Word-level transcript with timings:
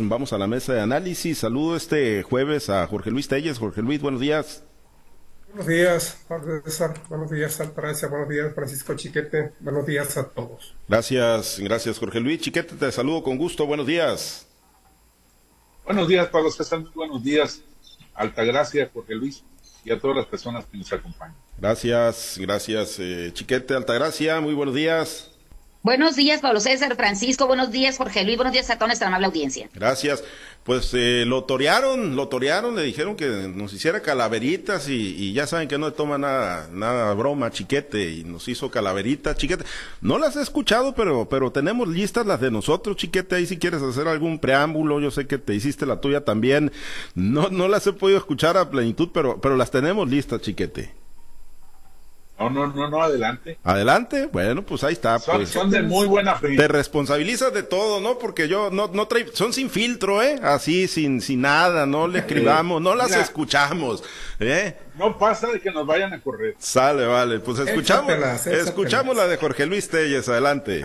Vamos 0.00 0.32
a 0.32 0.38
la 0.38 0.48
mesa 0.48 0.74
de 0.74 0.80
análisis. 0.80 1.38
Saludo 1.38 1.76
este 1.76 2.24
jueves 2.24 2.68
a 2.68 2.84
Jorge 2.88 3.12
Luis 3.12 3.28
Telles. 3.28 3.60
Jorge 3.60 3.80
Luis, 3.80 4.02
buenos 4.02 4.20
días. 4.20 4.64
Buenos 5.46 5.68
días, 5.68 6.18
César. 6.64 6.94
Buenos 7.08 7.30
días, 7.30 7.60
Altagracia. 7.60 8.08
Buenos 8.08 8.28
días, 8.28 8.52
Francisco 8.56 8.94
Chiquete. 8.96 9.52
Buenos 9.60 9.86
días 9.86 10.16
a 10.16 10.28
todos. 10.28 10.74
Gracias, 10.88 11.60
gracias, 11.60 11.96
Jorge 12.00 12.18
Luis. 12.18 12.40
Chiquete, 12.40 12.74
te 12.74 12.90
saludo 12.90 13.22
con 13.22 13.38
gusto. 13.38 13.66
Buenos 13.66 13.86
días. 13.86 14.48
Buenos 15.84 16.08
días, 16.08 16.26
Pablo 16.26 16.50
César. 16.50 16.82
Buenos 16.92 17.22
días, 17.22 17.62
Altagracia, 18.14 18.90
Jorge 18.92 19.14
Luis 19.14 19.44
y 19.84 19.92
a 19.92 20.00
todas 20.00 20.16
las 20.16 20.26
personas 20.26 20.64
que 20.64 20.76
nos 20.76 20.92
acompañan. 20.92 21.36
Gracias, 21.56 22.36
gracias, 22.40 22.96
eh, 22.98 23.30
Chiquete, 23.32 23.74
Altagracia. 23.74 24.40
Muy 24.40 24.54
buenos 24.54 24.74
días. 24.74 25.33
Buenos 25.84 26.16
días, 26.16 26.40
Pablo 26.40 26.60
César, 26.60 26.96
Francisco, 26.96 27.46
buenos 27.46 27.70
días, 27.70 27.98
Jorge 27.98 28.24
Luis, 28.24 28.38
buenos 28.38 28.54
días 28.54 28.70
a 28.70 28.76
toda 28.76 28.86
nuestra 28.86 29.08
amable 29.08 29.26
audiencia. 29.26 29.68
Gracias. 29.74 30.24
Pues 30.62 30.94
eh, 30.94 31.24
lo 31.26 31.44
torearon, 31.44 32.16
lo 32.16 32.28
torearon, 32.28 32.74
le 32.74 32.84
dijeron 32.84 33.16
que 33.16 33.26
nos 33.54 33.74
hiciera 33.74 34.00
calaveritas 34.00 34.88
y, 34.88 35.34
ya 35.34 35.46
saben 35.46 35.68
que 35.68 35.76
no 35.76 35.90
le 35.90 35.92
toma 35.92 36.16
nada, 36.16 36.70
nada 36.72 37.12
broma, 37.12 37.50
chiquete, 37.50 38.12
y 38.12 38.24
nos 38.24 38.48
hizo 38.48 38.70
calaveritas, 38.70 39.36
chiquete. 39.36 39.66
No 40.00 40.18
las 40.18 40.36
he 40.36 40.40
escuchado, 40.40 40.94
pero, 40.94 41.28
pero 41.28 41.52
tenemos 41.52 41.86
listas 41.86 42.24
las 42.24 42.40
de 42.40 42.50
nosotros, 42.50 42.96
chiquete, 42.96 43.34
ahí 43.34 43.44
si 43.44 43.58
quieres 43.58 43.82
hacer 43.82 44.08
algún 44.08 44.38
preámbulo, 44.38 45.00
yo 45.00 45.10
sé 45.10 45.26
que 45.26 45.36
te 45.36 45.54
hiciste 45.54 45.84
la 45.84 46.00
tuya 46.00 46.24
también. 46.24 46.72
No, 47.14 47.50
no 47.50 47.68
las 47.68 47.86
he 47.86 47.92
podido 47.92 48.16
escuchar 48.16 48.56
a 48.56 48.70
plenitud, 48.70 49.10
pero, 49.12 49.38
pero 49.38 49.54
las 49.58 49.70
tenemos 49.70 50.08
listas, 50.08 50.40
chiquete. 50.40 51.03
No, 52.38 52.50
no, 52.50 52.66
no, 52.66 52.90
no, 52.90 53.00
adelante. 53.00 53.58
Adelante, 53.62 54.26
bueno, 54.26 54.62
pues 54.62 54.82
ahí 54.82 54.92
está. 54.92 55.20
Son, 55.20 55.36
pues. 55.36 55.50
son 55.50 55.70
de 55.70 55.82
muy 55.82 56.08
buena 56.08 56.34
fe. 56.34 56.56
Te 56.56 56.66
responsabilizas 56.66 57.54
de 57.54 57.62
todo, 57.62 58.00
¿no? 58.00 58.18
Porque 58.18 58.48
yo 58.48 58.70
no, 58.70 58.88
no 58.88 59.06
trae, 59.06 59.28
son 59.32 59.52
sin 59.52 59.70
filtro, 59.70 60.20
¿eh? 60.20 60.40
Así, 60.42 60.88
sin, 60.88 61.20
sin 61.20 61.42
nada, 61.42 61.86
no 61.86 62.08
le 62.08 62.18
escribamos, 62.20 62.82
no 62.82 62.96
las 62.96 63.12
escuchamos, 63.12 64.02
¿eh? 64.40 64.76
No 64.98 65.16
pasa 65.16 65.46
de 65.48 65.60
que 65.60 65.70
nos 65.70 65.86
vayan 65.86 66.12
a 66.12 66.20
correr. 66.20 66.56
Sale, 66.58 67.06
vale, 67.06 67.38
pues 67.38 67.60
escuchamos, 67.60 68.12
escuchamos 68.46 69.16
la 69.16 69.28
de 69.28 69.36
Jorge 69.36 69.66
Luis 69.66 69.88
Telles, 69.88 70.28
adelante. 70.28 70.84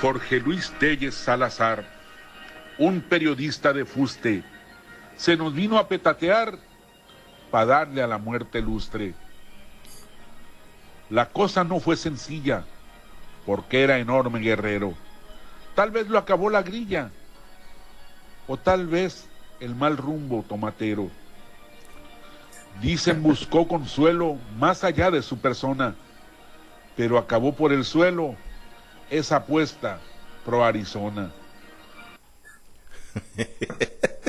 Jorge 0.00 0.40
Luis 0.40 0.72
Telles 0.78 1.14
Salazar, 1.14 1.84
un 2.78 3.02
periodista 3.02 3.74
de 3.74 3.84
fuste, 3.84 4.42
se 5.16 5.36
nos 5.36 5.54
vino 5.54 5.78
a 5.78 5.88
petatear 5.88 6.58
para 7.54 7.66
darle 7.66 8.02
a 8.02 8.08
la 8.08 8.18
muerte 8.18 8.60
lustre. 8.60 9.14
La 11.08 11.28
cosa 11.28 11.62
no 11.62 11.78
fue 11.78 11.96
sencilla, 11.96 12.64
porque 13.46 13.84
era 13.84 14.00
enorme 14.00 14.40
guerrero. 14.40 14.94
Tal 15.76 15.92
vez 15.92 16.08
lo 16.08 16.18
acabó 16.18 16.50
la 16.50 16.64
grilla, 16.64 17.12
o 18.48 18.56
tal 18.56 18.88
vez 18.88 19.28
el 19.60 19.76
mal 19.76 19.96
rumbo 19.96 20.44
tomatero. 20.48 21.12
Dicen 22.82 23.22
buscó 23.22 23.68
consuelo 23.68 24.36
más 24.58 24.82
allá 24.82 25.12
de 25.12 25.22
su 25.22 25.38
persona, 25.38 25.94
pero 26.96 27.18
acabó 27.18 27.54
por 27.54 27.72
el 27.72 27.84
suelo 27.84 28.34
esa 29.10 29.36
apuesta 29.36 30.00
pro 30.44 30.64
Arizona. 30.64 31.30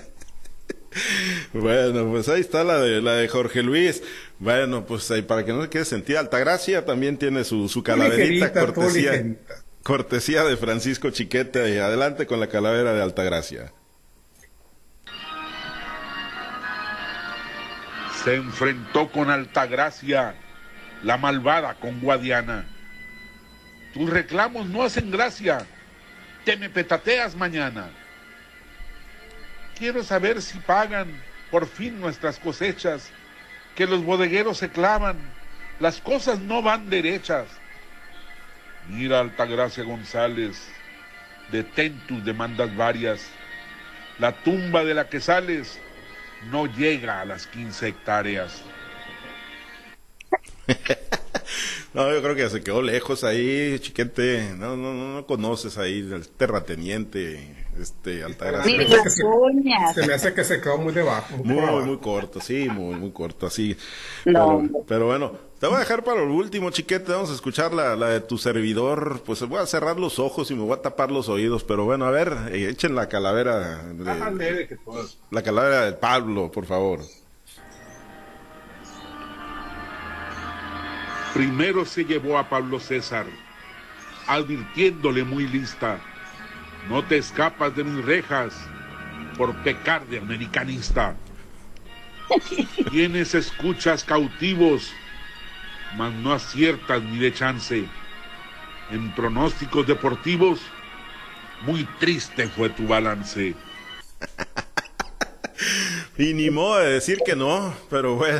Bueno, 1.54 2.10
pues 2.10 2.30
ahí 2.30 2.42
está 2.42 2.64
la 2.64 2.80
de 2.80 3.02
la 3.02 3.14
de 3.14 3.28
Jorge 3.28 3.64
Luis. 3.64 4.04
Bueno, 4.40 4.86
pues 4.86 5.10
ahí 5.12 5.22
para 5.22 5.46
que 5.46 5.54
no 5.54 5.62
se 5.64 5.70
quede 5.70 5.86
sentida 5.86 6.20
Altagracia 6.20 6.86
también 6.86 7.18
tiene 7.18 7.44
su, 7.44 7.70
su 7.70 7.84
calaverita 7.84 8.52
cortesía, 8.54 9.36
cortesía 9.84 10.44
de 10.44 10.58
Francisco 10.58 11.10
Chiquete. 11.10 11.76
Y 11.76 11.78
adelante 11.78 12.26
con 12.26 12.40
la 12.40 12.48
calavera 12.48 12.94
de 12.94 13.02
Altagracia. 13.02 13.72
Se 18.24 18.36
enfrentó 18.36 19.12
con 19.12 19.30
Altagracia, 19.30 20.36
la 21.04 21.18
malvada 21.18 21.76
con 21.76 22.02
Guadiana. 22.02 22.66
Tus 23.94 24.10
reclamos 24.10 24.68
no 24.68 24.84
hacen 24.84 25.12
gracia. 25.12 25.66
Te 26.44 26.58
me 26.58 26.70
petateas 26.70 27.36
mañana. 27.36 27.90
Quiero 29.78 30.04
saber 30.04 30.42
si 30.42 30.58
pagan 30.60 31.08
por 31.52 31.68
fin 31.68 32.00
nuestras 32.00 32.40
cosechas, 32.40 33.10
que 33.76 33.86
los 33.88 34.04
bodegueros 34.04 34.58
se 34.58 34.70
clavan, 34.70 35.18
las 35.80 36.00
cosas 36.02 36.40
no 36.40 36.62
van 36.62 36.90
derechas. 36.90 37.48
Mira, 38.88 39.20
Altagracia 39.20 39.84
González, 39.84 40.68
detén 41.52 42.00
tus 42.08 42.24
demandas 42.24 42.76
varias. 42.76 43.28
La 44.20 44.32
tumba 44.32 44.84
de 44.84 44.94
la 44.94 45.10
que 45.10 45.20
sales 45.20 45.80
no 46.52 46.68
llega 46.68 47.22
a 47.22 47.26
las 47.26 47.48
15 47.48 47.88
hectáreas. 47.88 48.64
No, 51.94 52.12
yo 52.12 52.22
creo 52.22 52.36
que 52.36 52.50
se 52.50 52.62
quedó 52.62 52.82
lejos 52.82 53.24
ahí, 53.24 53.80
chiquete. 53.80 54.54
No, 54.58 54.76
no, 54.76 54.94
no, 54.94 55.14
no 55.16 55.26
conoces 55.26 55.78
ahí 55.78 56.00
el 56.00 56.28
terrateniente, 56.28 57.66
este, 57.80 58.24
Altagracia. 58.24 58.72
Se, 59.94 60.08
me 60.08 60.14
hace 60.14 60.34
que 60.34 60.44
se 60.44 60.62
quedó 60.62 60.78
muy 60.78 60.94
debajo. 60.94 61.38
Muy, 61.44 61.62
muy, 61.86 61.98
corto, 61.98 62.42
sí, 62.42 62.68
muy, 62.70 62.96
muy 62.96 63.12
corto, 63.12 63.48
así. 63.48 63.78
Pero, 64.24 64.64
pero, 64.88 65.06
bueno, 65.08 65.34
te 65.60 65.68
voy 65.68 65.78
a 65.78 65.80
dejar 65.80 66.04
para 66.04 66.22
el 66.22 66.30
último, 66.30 66.70
chiquete. 66.70 67.12
Vamos 67.12 67.32
a 67.32 67.34
escuchar 67.34 67.74
la, 67.74 67.96
la 67.96 68.10
de 68.10 68.22
tu 68.22 68.38
servidor. 68.38 69.22
Pues 69.26 69.42
voy 69.48 69.60
a 69.60 69.66
cerrar 69.66 69.98
los 69.98 70.20
ojos 70.20 70.52
y 70.52 70.56
me 70.56 70.64
voy 70.64 70.74
a 70.74 70.82
tapar 70.82 71.12
los 71.12 71.30
oídos. 71.30 71.64
Pero 71.64 71.86
bueno, 71.86 72.06
a 72.06 72.12
ver, 72.12 72.34
eh, 72.52 72.70
echen 72.70 72.96
la 72.96 73.08
calavera. 73.08 73.84
De, 73.94 74.04
la 75.32 75.44
calavera 75.44 75.86
del 75.86 75.96
Pablo, 75.96 76.52
por 76.52 76.66
favor. 76.66 77.00
Primero 81.36 81.84
se 81.84 82.06
llevó 82.06 82.38
a 82.38 82.48
Pablo 82.48 82.80
César, 82.80 83.26
advirtiéndole 84.26 85.26
muy 85.26 85.46
lista, 85.46 86.00
no 86.88 87.04
te 87.04 87.18
escapas 87.18 87.76
de 87.76 87.84
mis 87.84 88.06
rejas 88.06 88.56
por 89.38 89.54
pecar 89.58 90.08
de 90.08 90.20
americanista. 90.20 91.18
Tienes 92.90 93.36
escuchas 93.36 94.06
cautivos, 94.06 94.94
mas 95.98 96.14
no 96.14 96.32
aciertas 96.32 97.04
ni 97.04 97.18
de 97.18 97.34
chance. 97.34 97.86
En 98.90 99.14
pronósticos 99.14 99.86
deportivos, 99.86 100.62
muy 101.64 101.84
triste 102.00 102.48
fue 102.48 102.70
tu 102.70 102.88
balance. 102.88 103.56
y 106.18 106.34
ni 106.34 106.50
modo 106.50 106.80
de 106.80 106.94
decir 106.94 107.20
que 107.26 107.36
no, 107.36 107.76
pero 107.90 108.16
bueno 108.16 108.40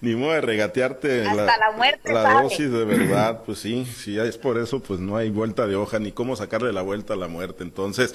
ni 0.10 0.14
modo 0.14 0.32
de 0.32 0.40
regatearte 0.40 1.24
la, 1.24 2.42
dosis 2.42 2.70
de 2.70 2.84
verdad, 2.84 3.42
pues 3.44 3.58
sí, 3.58 3.84
si 3.84 4.18
es 4.18 4.38
por 4.38 4.58
eso, 4.58 4.80
pues 4.80 5.00
no 5.00 5.16
hay 5.16 5.30
vuelta 5.30 5.66
de 5.66 5.76
hoja, 5.76 5.98
ni 5.98 6.12
cómo 6.12 6.36
sacarle 6.36 6.72
la 6.72 6.82
vuelta 6.82 7.14
a 7.14 7.16
la 7.16 7.28
muerte. 7.28 7.62
Entonces, 7.62 8.14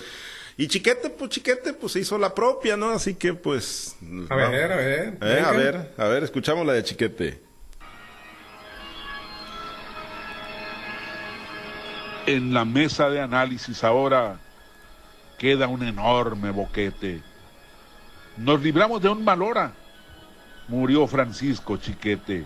y 0.57 0.67
Chiquete, 0.67 1.09
pues 1.09 1.29
Chiquete, 1.31 1.73
pues 1.73 1.95
hizo 1.95 2.17
la 2.17 2.33
propia, 2.33 2.77
¿no? 2.77 2.89
Así 2.89 3.15
que, 3.15 3.33
pues... 3.33 3.95
A 4.29 4.35
ver, 4.35 4.71
a 4.71 4.75
ver. 4.75 5.17
Eh, 5.21 5.43
a 5.45 5.51
ver, 5.51 5.91
a 5.97 6.05
ver, 6.05 6.23
escuchamos 6.23 6.65
la 6.65 6.73
de 6.73 6.83
Chiquete. 6.83 7.43
En 12.25 12.53
la 12.53 12.65
mesa 12.65 13.09
de 13.09 13.21
análisis 13.21 13.83
ahora 13.83 14.39
queda 15.37 15.67
un 15.67 15.83
enorme 15.83 16.49
boquete. 16.49 17.21
Nos 18.37 18.61
libramos 18.61 19.01
de 19.01 19.09
un 19.09 19.23
mal 19.23 19.43
hora 19.43 19.73
murió 20.67 21.07
Francisco 21.07 21.77
Chiquete. 21.77 22.45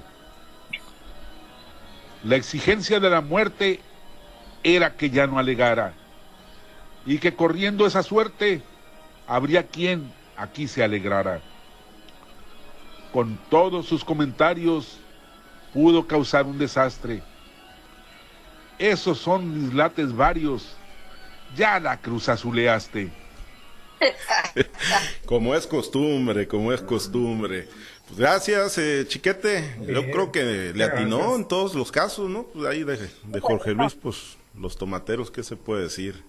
La 2.24 2.35
exigencia 2.35 3.00
de 3.00 3.09
la 3.09 3.22
muerte 3.22 3.80
era 4.63 4.96
que 4.96 5.09
ya 5.09 5.25
no 5.25 5.40
alegara 5.40 5.93
y 7.05 7.17
que 7.17 7.34
corriendo 7.34 7.85
esa 7.85 8.03
suerte 8.03 8.61
habría 9.28 9.67
quien 9.67 10.11
aquí 10.35 10.67
se 10.67 10.84
alegrara. 10.84 11.41
Con 13.14 13.38
todos 13.49 13.88
sus 13.88 14.03
comentarios 14.03 14.99
pudo 15.73 16.05
causar 16.08 16.46
un 16.46 16.58
desastre. 16.58 17.23
Esos 18.78 19.17
son 19.17 19.66
dislates 19.66 20.16
varios. 20.16 20.76
Ya 21.55 21.79
la 21.79 21.97
cruz 21.97 22.29
azuleaste. 22.29 23.11
como 25.25 25.55
es 25.55 25.67
costumbre, 25.67 26.47
como 26.47 26.73
es 26.73 26.81
costumbre. 26.81 27.67
Pues 28.07 28.19
gracias, 28.19 28.78
eh, 28.78 29.05
Chiquete. 29.07 29.75
Yo 29.81 30.09
creo 30.09 30.31
que 30.31 30.73
le 30.73 30.84
atinó 30.84 31.35
en 31.35 31.47
todos 31.47 31.75
los 31.75 31.91
casos, 31.91 32.29
¿no? 32.29 32.43
Pues 32.43 32.66
ahí 32.66 32.84
de, 32.84 32.97
Jorge 33.40 33.72
Luis, 33.72 33.93
pues 33.93 34.37
los 34.55 34.78
tomateros, 34.78 35.29
¿qué 35.29 35.43
se 35.43 35.55
puede 35.55 35.84
decir? 35.84 36.23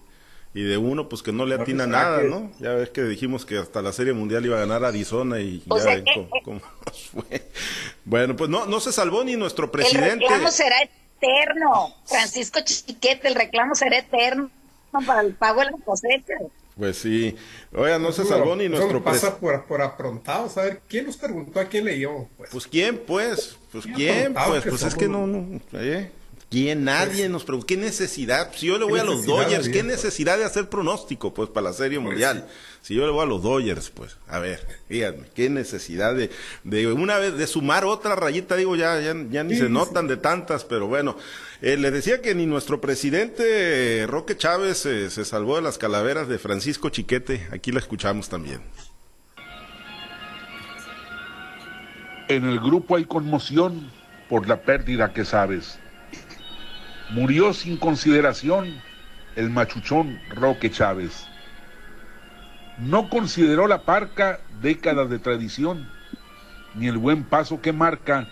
Y 0.53 0.63
de 0.63 0.77
uno, 0.77 1.07
pues 1.07 1.23
que 1.23 1.31
no 1.31 1.45
le 1.45 1.55
atina 1.55 1.85
pues, 1.85 1.89
nada, 1.89 2.23
¿no? 2.23 2.51
Ya 2.59 2.73
ves 2.73 2.89
que 2.89 3.03
dijimos 3.03 3.45
que 3.45 3.57
hasta 3.57 3.81
la 3.81 3.93
Serie 3.93 4.13
Mundial 4.13 4.45
iba 4.45 4.57
a 4.57 4.59
ganar 4.59 4.83
Arizona 4.83 5.39
y 5.39 5.63
ya 5.65 5.85
ven 5.85 6.05
cómo, 6.43 6.61
fue. 7.11 7.49
Bueno, 8.03 8.35
pues 8.35 8.49
no, 8.49 8.65
no 8.65 8.79
se 8.79 8.91
salvó 8.91 9.23
ni 9.23 9.37
nuestro 9.37 9.71
presidente. 9.71 10.25
El 10.25 10.51
será 10.51 10.75
eterno. 10.83 11.95
Francisco 12.05 12.59
Chiquete, 12.63 13.29
el 13.29 13.35
reclamo 13.35 13.75
será 13.75 13.99
eterno 13.99 14.51
para 15.05 15.21
el 15.21 15.33
pago 15.33 15.61
de 15.61 15.71
la 15.71 15.77
cosecha. 15.85 16.33
Pues 16.77 16.97
sí. 16.97 17.35
Oiga, 17.73 17.99
no 17.99 18.11
se 18.11 18.25
salvó 18.25 18.55
ni 18.55 18.69
nuestro 18.69 19.03
pasa 19.03 19.37
por, 19.37 19.65
por 19.65 19.81
aprontados. 19.81 20.57
A 20.57 20.63
ver, 20.63 20.81
¿quién 20.87 21.05
nos 21.05 21.17
preguntó 21.17 21.59
a 21.59 21.65
quién 21.65 21.85
leyó? 21.85 22.27
Pues, 22.37 22.49
pues 22.51 22.67
quién, 22.67 22.97
pues. 22.97 23.57
Pues 23.71 23.85
quién, 23.85 24.33
pues. 24.33 24.63
Pues 24.63 24.83
es 24.83 24.95
que 24.95 25.07
no, 25.07 25.27
no. 25.27 25.59
¿eh? 25.73 26.11
¿Quién? 26.51 26.83
Nadie 26.83 27.29
nos 27.29 27.45
preguntó. 27.45 27.65
¿Qué 27.65 27.77
necesidad? 27.77 28.51
Si 28.53 28.67
yo 28.67 28.77
le 28.77 28.83
voy 28.83 28.99
a 28.99 29.05
los 29.05 29.25
Dodgers, 29.25 29.69
¿qué 29.69 29.83
necesidad 29.83 30.37
de 30.37 30.43
hacer 30.43 30.67
pronóstico, 30.67 31.33
pues, 31.33 31.47
para 31.47 31.69
la 31.69 31.73
Serie 31.73 31.97
pues 31.97 32.09
Mundial? 32.09 32.45
Si 32.81 32.93
yo 32.93 33.05
le 33.05 33.11
voy 33.13 33.23
a 33.23 33.25
los 33.25 33.41
Dodgers, 33.41 33.89
pues, 33.89 34.17
a 34.27 34.39
ver, 34.39 34.67
díganme, 34.89 35.27
¿qué 35.33 35.49
necesidad 35.49 36.13
de, 36.13 36.29
de 36.65 36.91
una 36.91 37.19
vez, 37.19 37.37
de 37.37 37.47
sumar 37.47 37.85
otra 37.85 38.17
rayita? 38.17 38.57
Digo, 38.57 38.75
ya, 38.75 38.99
ya, 38.99 39.15
ya 39.29 39.45
ni 39.45 39.55
se 39.55 39.69
notan 39.69 40.07
de 40.07 40.17
tantas, 40.17 40.65
pero 40.65 40.87
bueno. 40.87 41.15
Eh, 41.61 41.77
le 41.77 41.89
decía 41.89 42.21
que 42.21 42.35
ni 42.35 42.45
nuestro 42.45 42.81
presidente 42.81 44.05
Roque 44.05 44.35
Chávez 44.35 44.85
eh, 44.85 45.09
se 45.09 45.23
salvó 45.23 45.55
de 45.55 45.61
las 45.61 45.77
calaveras 45.77 46.27
de 46.27 46.37
Francisco 46.37 46.89
Chiquete. 46.89 47.47
Aquí 47.53 47.71
la 47.71 47.79
escuchamos 47.79 48.27
también. 48.27 48.59
En 52.27 52.43
el 52.43 52.59
grupo 52.59 52.97
hay 52.97 53.05
conmoción 53.05 53.89
por 54.27 54.49
la 54.49 54.63
pérdida 54.63 55.13
que 55.13 55.23
sabes 55.23 55.79
Murió 57.11 57.53
sin 57.53 57.75
consideración 57.75 58.73
el 59.35 59.49
machuchón 59.49 60.21
Roque 60.29 60.71
Chávez. 60.71 61.27
No 62.77 63.09
consideró 63.09 63.67
la 63.67 63.81
parca 63.81 64.39
décadas 64.61 65.09
de 65.09 65.19
tradición, 65.19 65.85
ni 66.73 66.87
el 66.87 66.97
buen 66.97 67.25
paso 67.25 67.59
que 67.59 67.73
marca 67.73 68.27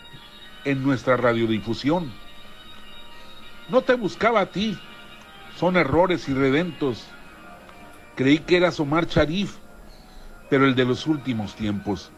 en 0.64 0.82
nuestra 0.82 1.18
radiodifusión. 1.18 2.10
No 3.68 3.82
te 3.82 3.96
buscaba 3.96 4.40
a 4.40 4.46
ti, 4.46 4.78
son 5.58 5.76
errores 5.76 6.30
irredentos. 6.30 7.06
Creí 8.16 8.40
que 8.40 8.56
eras 8.56 8.80
Omar 8.80 9.08
Sharif, 9.08 9.58
pero 10.50 10.64
el 10.64 10.74
de 10.76 10.86
los 10.86 11.06
últimos 11.06 11.54
tiempos. 11.54 12.12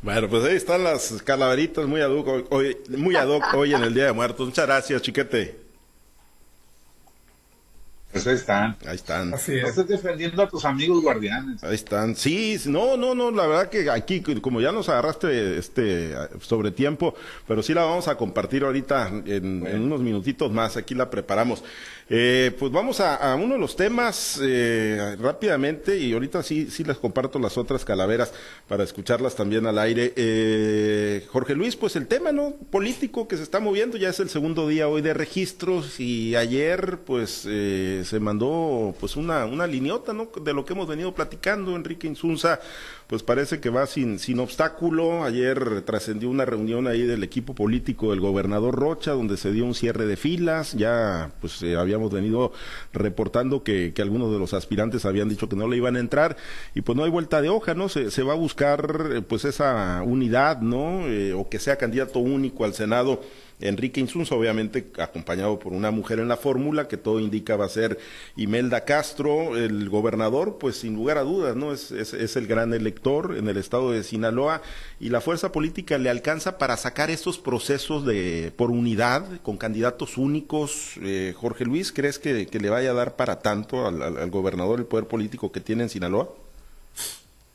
Bueno, 0.00 0.28
pues 0.28 0.44
ahí 0.44 0.56
están 0.56 0.84
las 0.84 1.22
calaveritas 1.24 1.86
muy 1.86 2.00
ad 2.00 2.10
hoc 2.10 2.52
hoy, 2.52 2.76
muy 2.88 3.16
ad 3.16 3.28
hoy 3.54 3.74
en 3.74 3.82
el 3.82 3.94
Día 3.94 4.06
de 4.06 4.12
Muertos. 4.12 4.46
Muchas 4.46 4.66
gracias, 4.66 5.02
chiquete. 5.02 5.67
Pues 8.24 8.26
ahí 8.26 8.34
están. 8.34 8.76
Ahí 8.86 8.96
están. 8.96 9.34
Así 9.34 9.56
es. 9.56 9.68
estás 9.68 9.88
defendiendo 9.88 10.42
a 10.42 10.48
tus 10.48 10.64
amigos 10.64 11.02
guardianes. 11.02 11.62
Ahí 11.62 11.74
están. 11.74 12.16
Sí, 12.16 12.58
no, 12.66 12.96
no, 12.96 13.14
no, 13.14 13.30
la 13.30 13.46
verdad 13.46 13.68
que 13.70 13.90
aquí, 13.90 14.20
como 14.40 14.60
ya 14.60 14.72
nos 14.72 14.88
agarraste 14.88 15.58
este 15.58 16.14
sobre 16.40 16.70
tiempo, 16.70 17.14
pero 17.46 17.62
sí 17.62 17.74
la 17.74 17.84
vamos 17.84 18.08
a 18.08 18.16
compartir 18.16 18.64
ahorita 18.64 19.08
en, 19.08 19.66
en 19.66 19.82
unos 19.82 20.00
minutitos 20.00 20.50
más. 20.50 20.76
Aquí 20.76 20.94
la 20.94 21.10
preparamos. 21.10 21.62
Eh, 22.10 22.52
pues 22.58 22.72
vamos 22.72 23.00
a, 23.00 23.34
uno 23.34 23.54
de 23.54 23.60
los 23.60 23.76
temas 23.76 24.40
eh, 24.42 25.16
rápidamente 25.20 25.98
y 25.98 26.14
ahorita 26.14 26.42
sí, 26.42 26.70
sí 26.70 26.82
les 26.82 26.96
comparto 26.96 27.38
las 27.38 27.58
otras 27.58 27.84
calaveras 27.84 28.32
para 28.66 28.82
escucharlas 28.82 29.36
también 29.36 29.66
al 29.66 29.78
aire. 29.78 30.14
Eh, 30.16 31.26
Jorge 31.30 31.54
Luis, 31.54 31.76
pues 31.76 31.96
el 31.96 32.06
tema 32.06 32.32
no 32.32 32.54
político 32.70 33.28
que 33.28 33.36
se 33.36 33.42
está 33.42 33.60
moviendo 33.60 33.98
ya 33.98 34.08
es 34.08 34.20
el 34.20 34.30
segundo 34.30 34.66
día 34.66 34.88
hoy 34.88 35.02
de 35.02 35.12
registros 35.12 36.00
y 36.00 36.34
ayer 36.34 36.98
pues 37.04 37.44
eh, 37.46 38.02
se 38.08 38.20
mandó 38.20 38.94
pues 38.98 39.16
una, 39.16 39.44
una 39.44 39.66
liniota 39.66 40.12
¿no? 40.12 40.30
de 40.42 40.54
lo 40.54 40.64
que 40.64 40.72
hemos 40.72 40.88
venido 40.88 41.14
platicando. 41.14 41.76
Enrique 41.76 42.06
Insunza 42.06 42.60
pues 43.08 43.22
parece 43.22 43.58
que 43.58 43.70
va 43.70 43.86
sin, 43.86 44.18
sin 44.18 44.38
obstáculo. 44.38 45.24
Ayer 45.24 45.80
trascendió 45.82 46.28
una 46.28 46.44
reunión 46.44 46.86
ahí 46.86 47.02
del 47.02 47.24
equipo 47.24 47.54
político 47.54 48.10
del 48.10 48.20
gobernador 48.20 48.74
Rocha, 48.74 49.12
donde 49.12 49.38
se 49.38 49.50
dio 49.50 49.64
un 49.64 49.74
cierre 49.74 50.04
de 50.04 50.18
filas. 50.18 50.74
Ya, 50.74 51.32
pues 51.40 51.62
eh, 51.62 51.76
habíamos 51.76 52.12
venido 52.12 52.52
reportando 52.92 53.64
que, 53.64 53.94
que, 53.94 54.02
algunos 54.02 54.30
de 54.30 54.38
los 54.38 54.52
aspirantes 54.52 55.06
habían 55.06 55.30
dicho 55.30 55.48
que 55.48 55.56
no 55.56 55.68
le 55.68 55.78
iban 55.78 55.96
a 55.96 56.00
entrar. 56.00 56.36
Y 56.74 56.82
pues 56.82 56.96
no 56.96 57.04
hay 57.04 57.10
vuelta 57.10 57.40
de 57.40 57.48
hoja, 57.48 57.72
¿no? 57.72 57.88
Se, 57.88 58.10
se 58.10 58.22
va 58.22 58.34
a 58.34 58.36
buscar, 58.36 59.08
eh, 59.10 59.22
pues, 59.22 59.46
esa 59.46 60.02
unidad, 60.04 60.60
¿no? 60.60 61.08
Eh, 61.08 61.32
o 61.32 61.48
que 61.48 61.58
sea 61.58 61.76
candidato 61.76 62.18
único 62.18 62.66
al 62.66 62.74
Senado 62.74 63.22
Enrique 63.60 64.00
Insunza, 64.00 64.34
obviamente 64.34 64.90
acompañado 64.98 65.58
por 65.58 65.72
una 65.72 65.90
mujer 65.90 66.20
en 66.20 66.28
la 66.28 66.36
fórmula, 66.36 66.86
que 66.86 66.96
todo 66.96 67.18
indica 67.18 67.56
va 67.56 67.64
a 67.64 67.68
ser 67.68 67.98
Imelda 68.36 68.84
Castro, 68.84 69.56
el 69.56 69.88
gobernador, 69.88 70.58
pues 70.58 70.76
sin 70.76 70.94
lugar 70.94 71.18
a 71.18 71.22
dudas, 71.22 71.56
¿no? 71.56 71.72
Es, 71.72 71.90
es, 71.90 72.36
el 72.36 72.46
gran 72.46 72.72
elector 72.72 72.97
en 73.04 73.48
el 73.48 73.56
estado 73.56 73.92
de 73.92 74.02
Sinaloa 74.02 74.60
y 75.00 75.10
la 75.10 75.20
fuerza 75.20 75.52
política 75.52 75.98
le 75.98 76.10
alcanza 76.10 76.58
para 76.58 76.76
sacar 76.76 77.10
estos 77.10 77.38
procesos 77.38 78.04
de 78.04 78.52
por 78.56 78.70
unidad, 78.70 79.40
con 79.42 79.56
candidatos 79.56 80.18
únicos. 80.18 80.94
Eh, 81.02 81.34
Jorge 81.36 81.64
Luis, 81.64 81.92
¿crees 81.92 82.18
que, 82.18 82.48
le 82.50 82.70
vaya 82.70 82.90
a 82.90 82.94
dar 82.94 83.16
para 83.16 83.38
tanto 83.38 83.86
al, 83.86 84.30
gobernador 84.30 84.80
el 84.80 84.86
poder 84.86 85.06
político 85.06 85.52
que 85.52 85.60
tiene 85.60 85.84
en 85.84 85.88
Sinaloa? 85.88 86.34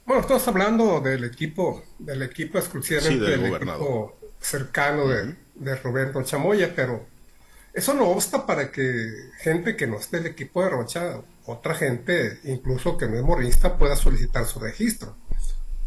Bueno, 0.05 0.21
estamos 0.21 0.47
hablando 0.47 1.01
del 1.01 1.23
equipo, 1.25 1.83
del 1.99 2.23
equipo 2.23 2.57
exclusivamente 2.57 3.25
del, 3.25 3.45
equipo 3.45 4.17
cercano 4.39 5.07
de, 5.07 5.35
de 5.55 5.75
Roberto 5.75 6.23
Chamoya, 6.23 6.73
pero 6.75 7.05
eso 7.73 7.95
no 7.95 8.07
obsta 8.07 8.45
para 8.45 8.71
que 8.71 9.31
gente 9.39 9.75
que 9.75 9.87
no 9.87 9.97
esté 9.97 10.17
en 10.17 10.25
el 10.25 10.31
equipo 10.31 10.63
de 10.63 10.69
Rocha, 10.69 11.21
otra 11.45 11.73
gente, 11.73 12.39
incluso 12.43 12.97
que 12.97 13.07
no 13.07 13.17
es 13.17 13.23
morista, 13.23 13.77
pueda 13.77 13.95
solicitar 13.95 14.45
su 14.45 14.59
registro. 14.59 15.15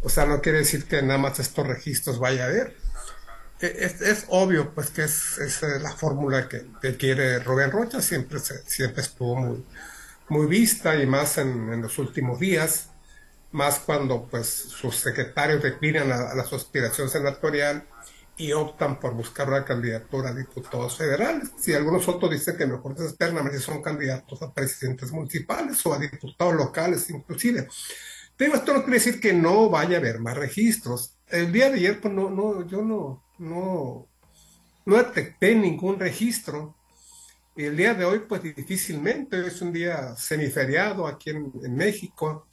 O 0.01 0.09
sea, 0.09 0.25
no 0.25 0.41
quiere 0.41 0.59
decir 0.59 0.85
que 0.85 1.01
nada 1.01 1.17
más 1.17 1.39
estos 1.39 1.65
registros 1.65 2.19
vaya 2.19 2.43
a 2.43 2.47
haber. 2.47 2.77
E, 3.59 3.91
es, 4.01 4.25
obvio, 4.29 4.73
pues, 4.73 4.89
que 4.91 5.03
es, 5.03 5.37
es 5.39 5.61
la 5.81 5.91
fórmula 5.91 6.47
que, 6.47 6.97
quiere 6.97 7.39
Rubén 7.39 7.71
Rocha, 7.71 8.01
siempre, 8.01 8.39
siempre 8.39 9.01
estuvo 9.01 9.35
muy, 9.35 9.65
muy 10.29 10.47
vista 10.47 10.95
y 10.95 11.05
más 11.05 11.37
en, 11.37 11.81
los 11.81 11.97
últimos 11.97 12.39
días, 12.39 12.89
más 13.51 13.79
cuando, 13.79 14.27
pues, 14.27 14.47
sus 14.47 14.95
secretarios 14.97 15.63
declinan 15.63 16.11
a, 16.11 16.31
a 16.31 16.35
la 16.35 16.45
senatorial 16.45 17.87
y 18.37 18.51
optan 18.51 18.99
por 18.99 19.15
buscar 19.15 19.49
una 19.49 19.65
candidatura 19.65 20.29
a 20.29 20.33
diputados 20.33 20.95
federales. 20.95 21.49
Si 21.57 21.73
algunos 21.73 22.07
otros 22.07 22.31
dicen 22.31 22.55
que 22.55 22.67
mejor 22.67 22.91
externamente 22.91 23.59
son 23.59 23.81
candidatos 23.81 24.39
a 24.43 24.53
presidentes 24.53 25.11
municipales 25.11 25.83
o 25.85 25.93
a 25.93 25.97
diputados 25.97 26.53
locales 26.53 27.09
inclusive. 27.09 27.67
Pero 28.37 28.55
esto 28.55 28.73
no 28.73 28.83
quiere 28.83 28.99
decir 28.99 29.19
que 29.19 29.33
no 29.33 29.69
vaya 29.69 29.97
a 29.97 29.99
haber 29.99 30.19
más 30.19 30.37
registros. 30.37 31.17
El 31.27 31.51
día 31.51 31.69
de 31.69 31.77
ayer, 31.77 31.99
pues 31.99 32.13
no, 32.13 32.29
no, 32.29 32.65
yo 32.67 32.83
no, 32.83 33.25
no, 33.39 34.07
no 34.85 34.95
detecté 34.95 35.55
ningún 35.55 35.99
registro. 35.99 36.75
Y 37.55 37.63
el 37.63 37.75
día 37.75 37.95
de 37.95 38.05
hoy, 38.05 38.19
pues 38.29 38.43
difícilmente, 38.43 39.47
es 39.47 39.59
un 39.63 39.73
día 39.73 40.15
semiferiado 40.15 41.07
aquí 41.07 41.31
en, 41.31 41.75
México. 41.75 42.47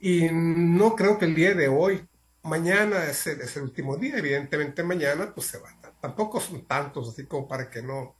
Y 0.00 0.28
no 0.32 0.96
creo 0.96 1.18
que 1.18 1.26
el 1.26 1.34
día 1.34 1.54
de 1.54 1.68
hoy 1.68 2.02
mañana 2.44 3.04
es 3.04 3.26
el, 3.26 3.42
es 3.42 3.56
el, 3.58 3.64
último 3.64 3.96
día, 3.98 4.16
evidentemente 4.16 4.82
mañana 4.82 5.34
pues 5.34 5.48
se 5.48 5.58
va. 5.58 5.68
Tampoco 6.00 6.40
son 6.40 6.66
tantos, 6.66 7.10
así 7.10 7.26
como 7.26 7.46
para 7.46 7.68
que 7.68 7.82
no 7.82 8.16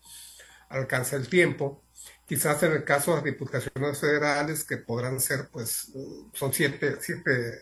alcance 0.69 1.17
el 1.17 1.29
tiempo. 1.29 1.83
Quizás 2.29 2.63
en 2.63 2.73
el 2.73 2.85
caso 2.85 3.13
de 3.13 3.17
las 3.17 3.25
diputaciones 3.25 3.99
federales, 3.99 4.63
que 4.63 4.77
podrán 4.77 5.19
ser, 5.19 5.49
pues, 5.51 5.91
son 6.35 6.53
siete, 6.53 6.97
siete, 7.01 7.59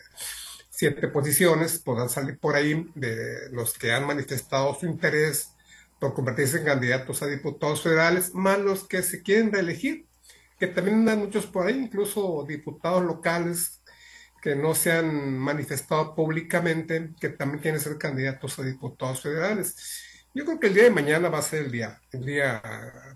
siete 0.71 1.07
posiciones, 1.07 1.79
podrán 1.79 2.09
salir 2.09 2.37
por 2.41 2.57
ahí 2.57 2.91
de 2.97 3.49
los 3.53 3.75
que 3.75 3.93
han 3.93 4.05
manifestado 4.07 4.75
su 4.75 4.87
interés 4.87 5.51
por 6.01 6.15
convertirse 6.15 6.59
en 6.59 6.65
candidatos 6.65 7.23
a 7.23 7.29
diputados 7.29 7.83
federales, 7.83 8.35
más 8.35 8.59
los 8.59 8.89
que 8.89 9.03
se 9.05 9.23
quieren 9.23 9.53
reelegir, 9.53 10.09
que 10.59 10.67
también 10.67 10.99
andan 10.99 11.21
muchos 11.21 11.47
por 11.47 11.69
ahí, 11.69 11.79
incluso 11.79 12.45
diputados 12.49 13.05
locales 13.05 13.81
que 14.43 14.57
no 14.57 14.75
se 14.75 14.93
han 14.93 15.39
manifestado 15.39 16.15
públicamente, 16.17 17.11
que 17.21 17.29
también 17.29 17.63
quieren 17.63 17.81
ser 17.81 17.99
candidatos 17.99 18.59
a 18.59 18.63
diputados 18.65 19.23
federales. 19.23 19.77
Yo 20.37 20.45
creo 20.45 20.61
que 20.61 20.67
el 20.67 20.75
día 20.75 20.83
de 20.85 20.91
mañana 20.91 21.31
va 21.31 21.39
a 21.39 21.43
ser 21.43 21.65
el 21.65 21.73
día, 21.73 21.99
el 22.13 22.27
día 22.27 22.63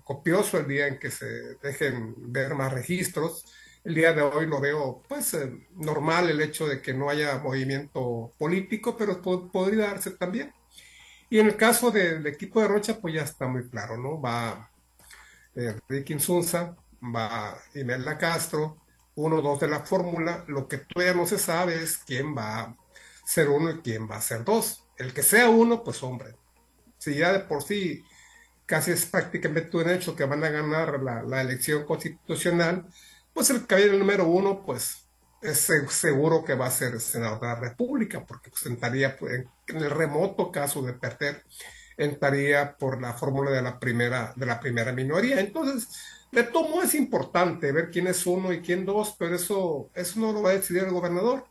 copioso, 0.03 0.57
el 0.57 0.67
día 0.67 0.87
en 0.87 0.97
que 0.97 1.11
se 1.11 1.25
dejen 1.61 2.15
ver 2.31 2.55
más 2.55 2.73
registros. 2.73 3.45
El 3.83 3.93
día 3.93 4.11
de 4.13 4.23
hoy 4.23 4.47
lo 4.47 4.59
veo, 4.59 5.03
pues, 5.07 5.35
eh, 5.35 5.51
normal 5.75 6.29
el 6.31 6.41
hecho 6.41 6.67
de 6.67 6.81
que 6.81 6.95
no 6.95 7.11
haya 7.11 7.37
movimiento 7.37 8.31
político, 8.39 8.97
pero 8.97 9.21
podría 9.21 9.85
darse 9.89 10.09
también. 10.11 10.51
Y 11.29 11.39
en 11.39 11.47
el 11.47 11.57
caso 11.57 11.91
del 11.91 12.27
equipo 12.27 12.61
de 12.61 12.69
Rocha, 12.69 12.99
pues 13.01 13.13
ya 13.15 13.23
está 13.23 13.47
muy 13.47 13.69
claro, 13.69 13.97
¿no? 13.97 14.21
Va 14.21 14.71
eh, 15.55 15.75
Ricky 15.89 16.13
Insunza, 16.13 16.75
va 17.03 17.57
Imelda 17.75 18.17
Castro, 18.17 18.77
uno 19.15 19.41
dos 19.41 19.59
de 19.61 19.67
la 19.69 19.81
fórmula, 19.81 20.45
lo 20.47 20.67
que 20.67 20.79
todavía 20.79 21.15
no 21.15 21.27
se 21.27 21.39
sabe 21.39 21.83
es 21.83 21.97
quién 21.99 22.35
va 22.37 22.61
a 22.61 22.77
ser 23.25 23.49
uno 23.49 23.71
y 23.71 23.81
quién 23.81 24.09
va 24.09 24.17
a 24.17 24.21
ser 24.21 24.43
dos. 24.45 24.85
El 24.97 25.13
que 25.13 25.23
sea 25.23 25.49
uno, 25.49 25.83
pues 25.83 26.03
hombre. 26.03 26.35
Si 27.01 27.15
ya 27.15 27.33
de 27.33 27.39
por 27.39 27.63
sí 27.63 28.03
casi 28.67 28.91
es 28.91 29.05
prácticamente 29.07 29.75
un 29.75 29.89
hecho 29.89 30.15
que 30.15 30.23
van 30.23 30.43
a 30.43 30.49
ganar 30.49 31.01
la, 31.01 31.41
elección 31.41 31.83
constitucional, 31.83 32.85
pues 33.33 33.49
el 33.49 33.65
caballero 33.65 33.97
número 33.97 34.27
uno, 34.27 34.63
pues 34.63 35.07
es 35.41 35.67
seguro 35.89 36.45
que 36.45 36.53
va 36.53 36.67
a 36.67 36.71
ser 36.71 36.93
el 36.93 37.01
senador 37.01 37.39
de 37.41 37.47
la 37.47 37.55
República, 37.55 38.23
porque 38.23 38.51
presentaría 38.51 39.17
pues, 39.17 39.45
en 39.67 39.77
el 39.77 39.89
remoto 39.89 40.51
caso 40.51 40.83
de 40.83 40.93
perder 40.93 41.43
entraría 41.97 42.77
por 42.77 43.01
la 43.01 43.13
fórmula 43.13 43.49
de 43.51 43.63
la 43.63 43.79
primera, 43.79 44.33
de 44.35 44.45
la 44.45 44.59
primera 44.59 44.91
minoría. 44.91 45.39
Entonces, 45.39 45.89
de 46.31 46.43
todo 46.43 46.81
es 46.83 46.93
importante 46.95 47.71
ver 47.71 47.89
quién 47.89 48.07
es 48.07 48.25
uno 48.27 48.53
y 48.53 48.61
quién 48.61 48.85
dos, 48.85 49.15
pero 49.17 49.35
eso, 49.35 49.89
eso 49.95 50.19
no 50.19 50.31
lo 50.33 50.43
va 50.43 50.51
a 50.51 50.53
decidir 50.53 50.83
el 50.83 50.91
gobernador. 50.91 51.47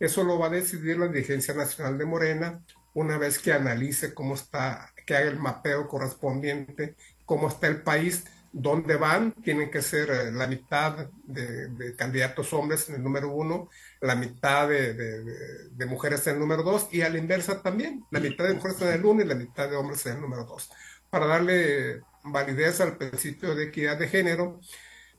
Eso 0.00 0.22
lo 0.24 0.38
va 0.38 0.46
a 0.46 0.50
decidir 0.50 0.98
la 0.98 1.08
dirigencia 1.08 1.54
nacional 1.54 1.98
de 1.98 2.04
Morena 2.04 2.62
una 2.98 3.16
vez 3.16 3.38
que 3.38 3.52
analice 3.52 4.12
cómo 4.12 4.34
está, 4.34 4.92
que 5.06 5.14
haga 5.14 5.30
el 5.30 5.38
mapeo 5.38 5.86
correspondiente, 5.86 6.96
cómo 7.24 7.48
está 7.48 7.68
el 7.68 7.82
país, 7.82 8.24
dónde 8.52 8.96
van. 8.96 9.32
Tienen 9.32 9.70
que 9.70 9.82
ser 9.82 10.10
eh, 10.10 10.32
la 10.32 10.48
mitad 10.48 11.08
de, 11.24 11.94
candidatos 11.96 12.52
hombres 12.52 12.88
en 12.88 12.96
el 12.96 13.02
número 13.04 13.30
uno, 13.30 13.68
la 14.00 14.16
mitad 14.16 14.68
de, 14.68 15.86
mujeres 15.86 16.26
en 16.26 16.34
el 16.34 16.40
número 16.40 16.64
dos 16.64 16.88
y 16.90 17.02
a 17.02 17.08
la 17.08 17.18
inversa 17.18 17.62
también, 17.62 18.04
la 18.10 18.18
mitad 18.18 18.44
de 18.44 18.54
mujeres 18.54 18.82
en 18.82 18.88
el 18.88 19.04
uno 19.04 19.22
y 19.22 19.26
la 19.26 19.36
mitad 19.36 19.70
de 19.70 19.76
hombres 19.76 20.04
en 20.06 20.16
el 20.16 20.20
número 20.20 20.44
dos, 20.44 20.68
para 21.08 21.26
darle 21.26 22.02
validez 22.24 22.80
al 22.80 22.96
principio 22.96 23.54
de 23.54 23.64
equidad 23.66 23.96
de 23.96 24.08
género 24.08 24.60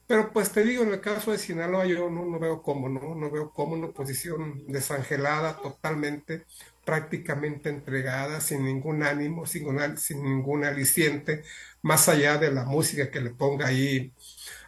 pero 0.10 0.34
pues 0.34 0.52
te 0.52 0.64
digo, 0.64 0.82
en 0.82 0.90
el 0.92 1.02
caso 1.02 1.32
de 1.32 1.38
Sinaloa 1.38 1.86
yo 1.86 2.10
no, 2.10 2.40
veo 2.40 2.64
cómo, 2.64 2.90
¿no? 2.90 3.14
No 3.14 3.30
veo 3.30 3.52
cómo 3.54 3.74
una 3.74 3.90
oposición 3.90 4.66
desangelada 4.66 5.58
totalmente, 5.62 6.48
prácticamente 6.90 7.70
entregada, 7.70 8.42
sin 8.42 8.66
ningún 8.66 9.04
ánimo, 9.04 9.46
sin, 9.46 9.68
sin 9.98 10.24
ningún 10.24 10.64
aliciente, 10.66 11.44
más 11.84 12.10
allá 12.10 12.40
de 12.40 12.50
la 12.52 12.66
música 12.66 13.12
que 13.12 13.22
le 13.22 13.30
ponga 13.30 13.68
ahí 13.68 14.12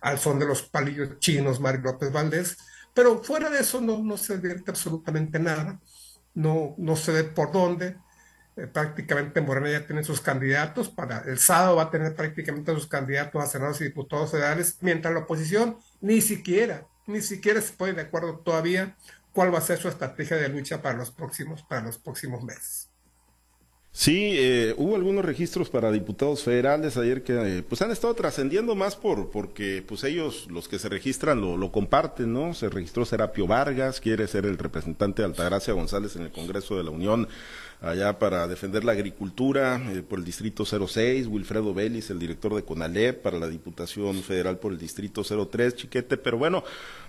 al 0.02 0.20
son 0.20 0.38
de 0.38 0.46
los 0.46 0.62
palillos 0.62 1.18
chinos 1.18 1.60
Mario 1.60 1.82
López 1.82 2.12
Valdés. 2.12 2.60
Pero 2.94 3.24
fuera 3.24 3.50
de 3.50 3.62
eso 3.62 3.82
no, 3.82 3.98
no 4.04 4.18
se 4.18 4.34
advierte 4.34 4.70
absolutamente 4.70 5.40
nada, 5.40 5.80
no, 6.36 6.76
no 6.78 6.96
se 6.96 7.12
ve 7.12 7.24
por 7.24 7.52
dónde. 7.52 7.96
Eh, 8.56 8.68
prácticamente 8.68 9.42
Morena 9.42 9.72
ya 9.72 9.88
tiene 9.88 10.04
sus 10.04 10.22
candidatos, 10.22 10.90
para 10.90 11.24
el 11.26 11.40
sábado 11.40 11.78
va 11.78 11.84
a 11.84 11.90
tener 11.90 12.16
prácticamente 12.16 12.72
sus 12.74 12.86
candidatos 12.86 13.44
a 13.44 13.48
senadores 13.48 13.82
y 13.82 13.86
diputados 13.86 14.30
federales, 14.30 14.78
mientras 14.82 15.12
la 15.12 15.22
oposición 15.22 15.80
ni 16.02 16.22
siquiera, 16.22 16.86
ni 17.08 17.22
siquiera 17.22 17.62
se 17.62 17.74
pone 17.74 17.94
de 17.94 18.02
acuerdo 18.02 18.38
todavía 18.38 18.96
cuál 19.34 19.54
va 19.54 19.60
a 19.60 19.62
ser 19.62 19.78
su 19.78 19.88
estrategia 19.88 20.38
de 20.38 20.50
lucha 20.50 20.82
para 20.82 20.98
los 20.98 21.12
próximos, 21.12 21.64
para 21.64 21.82
los 21.82 21.98
próximos 21.98 22.44
meses. 22.44 22.92
Sí, 23.94 24.36
eh, 24.38 24.74
hubo 24.78 24.96
algunos 24.96 25.26
registros 25.26 25.70
para 25.70 25.92
diputados 25.92 26.44
federales 26.44 26.96
ayer 26.96 27.24
que 27.24 27.34
eh, 27.34 27.62
pues 27.62 27.82
han 27.82 27.92
estado 27.92 28.14
trascendiendo 28.14 28.74
más 28.74 28.96
por 28.96 29.32
porque 29.32 29.84
pues 29.86 30.06
ellos 30.06 30.48
los 30.50 30.70
que 30.70 30.80
se 30.80 30.88
registran 30.88 31.42
lo, 31.42 31.58
lo, 31.58 31.74
comparten, 31.74 32.32
¿no? 32.32 32.54
Se 32.54 32.70
registró 32.70 33.04
Serapio 33.04 33.48
Vargas, 33.48 34.00
quiere 34.00 34.28
ser 34.28 34.46
el 34.46 34.58
representante 34.58 35.22
de 35.22 35.28
Altagracia 35.28 35.74
González 35.74 36.16
en 36.16 36.22
el 36.22 36.32
Congreso 36.32 36.78
de 36.78 36.86
la 36.86 36.92
Unión 36.92 37.28
allá 37.82 38.20
para 38.20 38.48
defender 38.48 38.84
la 38.84 38.92
agricultura 38.92 39.82
eh, 39.92 40.04
por 40.08 40.20
el 40.20 40.26
Distrito 40.26 40.66
06, 40.66 41.28
Wilfredo 41.28 41.74
Vélez, 41.74 42.12
el 42.12 42.20
director 42.20 42.54
de 42.56 42.64
CONALEP, 42.64 43.22
para 43.22 43.40
la 43.40 43.48
Diputación 43.48 44.22
Federal 44.22 44.60
por 44.60 44.72
el 44.72 44.78
Distrito 44.78 45.24
03, 45.24 45.76
Chiquete, 45.76 46.18
pero 46.18 46.38
bueno, 46.38 46.64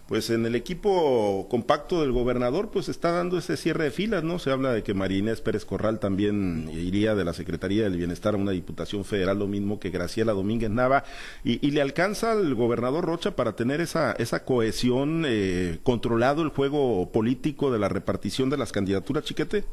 pues 0.09 0.31
en 0.31 0.47
el 0.47 0.55
equipo 0.55 1.47
compacto 1.51 2.01
del 2.01 2.13
gobernador, 2.13 2.71
pues 2.71 2.89
está 2.89 3.13
dando 3.13 3.39
ese 3.39 3.57
cierre 3.57 3.85
de 3.85 3.91
filas, 3.91 4.25
¿no? 4.25 4.39
Se 4.39 4.51
habla 4.51 4.73
de 4.73 4.83
que 4.83 4.95
María 4.95 5.13
Pérez 5.45 5.67
Corral 5.67 6.01
también 6.01 6.71
iría 6.73 7.15
de 7.15 7.25
la 7.25 7.35
Secretaría 7.35 7.85
del 7.85 7.99
Bienestar 7.99 8.35
a 8.35 8.39
una 8.39 8.53
Diputación 8.53 9.05
Federal, 9.05 9.39
lo 9.39 9.47
mismo 9.47 9.79
que 9.79 9.91
Graciela 9.91 10.33
Domínguez 10.33 10.71
Nava, 10.71 11.05
y, 11.45 11.71
le 11.71 11.83
alcanza 11.83 12.33
al 12.33 12.55
gobernador 12.55 13.05
Rocha 13.05 13.37
para 13.37 13.57
tener 13.57 13.81
esa, 13.81 14.13
esa 14.13 14.45
cohesión, 14.45 15.25
eh, 15.27 15.79
controlado 15.83 16.43
el 16.43 16.49
juego 16.49 17.11
político 17.13 17.71
de 17.71 17.79
la 17.79 17.89
repartición 17.89 18.49
de 18.51 18.57
las 18.57 18.73
candidaturas, 18.73 19.25
Chiquete. 19.25 19.65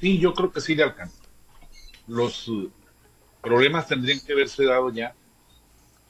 Sí, 0.00 0.18
yo 0.18 0.34
creo 0.34 0.52
que 0.52 0.60
sí 0.60 0.74
le 0.74 0.82
alcanza. 0.82 1.22
Los 2.06 2.48
uh, 2.48 2.70
problemas 3.40 3.86
tendrían 3.86 4.20
que 4.20 4.32
haberse 4.32 4.64
dado 4.64 4.90
ya 4.90 5.14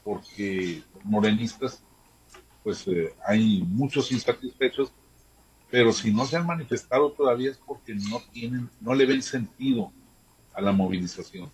porque 0.05 0.83
morenistas, 1.03 1.83
pues 2.63 2.87
eh, 2.87 3.15
hay 3.27 3.63
muchos 3.63 4.13
insatisfechos, 4.13 4.93
pero 5.71 5.93
si 5.93 6.13
no 6.13 6.27
se 6.27 6.37
han 6.37 6.47
manifestado 6.47 7.11
todavía 7.13 7.51
es 7.51 7.59
porque 7.59 7.95
no 7.95 8.21
tienen, 8.33 8.71
no 8.81 8.95
le 8.95 9.07
ven 9.07 9.23
sentido 9.23 9.91
a 10.53 10.61
la 10.61 10.73
movilización. 10.73 11.51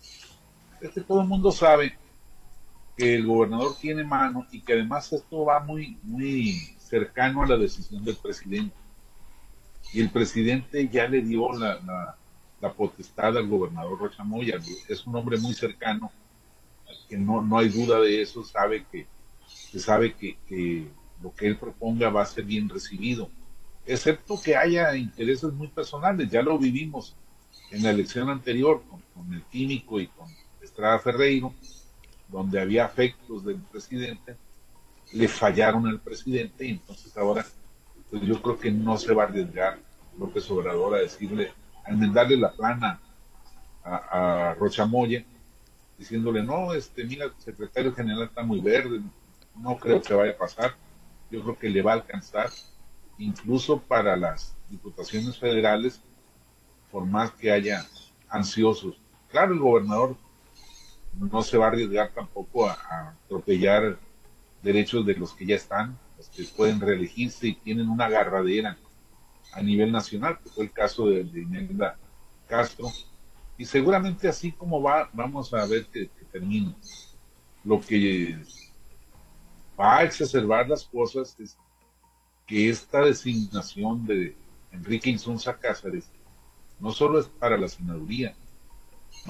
Es 0.81 0.91
que 0.91 1.01
todo 1.01 1.23
el 1.23 1.29
mundo 1.29 1.53
sabe 1.53 1.97
que 2.97 3.15
el 3.15 3.27
gobernador 3.27 3.77
tiene 3.81 4.05
mano 4.05 4.47
y 4.51 4.61
que 4.61 4.75
además 4.75 5.13
esto 5.13 5.45
va 5.45 5.61
muy, 5.61 5.97
muy 6.03 6.77
cercano 6.79 7.43
a 7.43 7.47
la 7.47 7.57
decisión 7.57 8.05
del 8.05 8.17
presidente. 8.17 8.75
Y 9.93 10.01
el 10.01 10.11
presidente 10.11 10.89
ya 10.89 11.09
le 11.09 11.23
dio 11.23 11.53
la, 11.53 11.81
la 11.81 12.17
potestad 12.69 13.37
al 13.37 13.49
gobernador 13.49 13.99
Rocha 13.99 14.23
Moya. 14.23 14.59
Es 14.89 15.07
un 15.07 15.17
hombre 15.17 15.39
muy 15.39 15.55
cercano, 15.55 16.13
que 17.09 17.17
no, 17.17 17.43
no 17.43 17.59
hay 17.59 17.69
duda 17.69 18.01
de 18.01 18.23
eso, 18.23 18.45
sabe 18.45 18.85
que, 18.91 19.07
sabe 19.79 20.15
que, 20.15 20.89
lo 21.23 21.35
que 21.35 21.47
él 21.47 21.57
proponga 21.57 22.09
va 22.09 22.23
a 22.23 22.27
ser 22.27 22.45
bien 22.45 22.69
recibido, 22.69 23.29
excepto 23.85 24.41
que 24.41 24.57
haya 24.57 24.95
intereses 24.97 25.53
muy 25.53 25.69
personales, 25.69 26.31
ya 26.31 26.41
lo 26.41 26.59
vivimos 26.59 27.15
en 27.71 27.83
la 27.83 27.91
elección 27.91 28.31
anterior 28.31 28.83
con, 28.89 29.01
el 29.35 29.43
químico 29.43 30.01
y 30.01 30.07
con 30.07 30.29
Estrada 30.63 30.99
Ferreiro, 30.99 31.53
donde 32.29 32.61
había 32.61 32.87
afectos 32.87 33.45
del 33.45 33.57
presidente, 33.57 34.37
le 35.13 35.29
fallaron 35.29 35.87
al 35.87 36.01
presidente 36.01 36.65
y 36.65 36.71
entonces 36.71 37.15
ahora 37.17 37.45
pues 38.09 38.23
yo 38.23 38.41
creo 38.41 38.59
que 38.59 38.71
no 38.71 38.97
se 38.97 39.13
va 39.13 39.25
a 39.25 39.27
arriesgar 39.27 39.79
López 40.19 40.51
Obrador 40.51 40.95
a 40.95 40.99
decirle 40.99 41.53
enmendarle 41.91 42.37
la 42.37 42.53
plana 42.53 43.01
a, 43.85 44.51
a 44.51 44.57
diciéndole, 45.99 46.43
no, 46.43 46.73
este, 46.73 47.05
mira, 47.05 47.27
el 47.27 47.35
secretario 47.39 47.95
general 47.95 48.25
está 48.25 48.43
muy 48.43 48.61
verde, 48.61 49.03
no 49.57 49.77
creo 49.77 50.01
que 50.01 50.15
vaya 50.15 50.33
a 50.33 50.39
pasar, 50.39 50.75
yo 51.31 51.43
creo 51.43 51.59
que 51.59 51.69
le 51.69 51.83
va 51.83 51.93
a 51.93 51.97
alcanzar, 51.97 52.49
incluso 53.19 53.81
para 53.81 54.17
las 54.17 54.57
diputaciones 54.71 55.39
federales, 55.39 56.01
por 56.91 57.05
más 57.05 57.31
que 57.33 57.53
haya 57.53 57.85
ansiosos. 58.29 58.99
Claro, 59.29 59.53
el 59.53 59.61
gobernador 59.61 60.17
no 61.13 61.43
se 61.43 61.59
va 61.59 61.67
a 61.67 61.69
arriesgar 61.69 62.13
tampoco 62.13 62.69
a, 62.69 63.15
atropellar 63.25 63.99
derechos 64.63 65.05
de 65.07 65.15
los 65.15 65.35
que 65.35 65.47
ya 65.47 65.57
están, 65.57 65.99
los 66.17 66.29
que 66.29 66.45
pueden 66.45 66.81
reelegirse 66.81 67.49
y 67.49 67.55
tienen 67.55 67.89
una 67.89 68.07
agarradera 68.07 68.77
a 69.53 69.63
nivel 69.63 69.91
nacional, 69.91 70.39
que 70.43 70.51
fue 70.51 70.65
el 70.65 70.73
caso 70.73 71.07
de, 71.07 71.25
de 71.25 71.93
Castro, 72.47 72.89
y 73.61 73.65
seguramente 73.65 74.29
así 74.29 74.53
como 74.53 74.81
va, 74.83 75.11
vamos 75.13 75.53
a 75.53 75.67
ver 75.67 75.87
que, 75.87 76.11
termina. 76.33 76.75
Lo 77.63 77.81
que 77.81 78.39
va 79.79 79.99
a 79.99 80.05
exacerbar 80.05 80.69
las 80.69 80.85
cosas 80.85 81.39
es 81.39 81.59
que 82.47 82.71
esta 82.71 83.03
designación 83.03 84.07
de 84.07 84.35
Enrique 84.73 85.11
Insunza 85.11 85.59
Cáceres 85.59 86.11
no 86.79 86.91
solo 86.91 87.21
es 87.21 87.27
para 87.27 87.59
la 87.59 87.69
senaduría, 87.69 88.35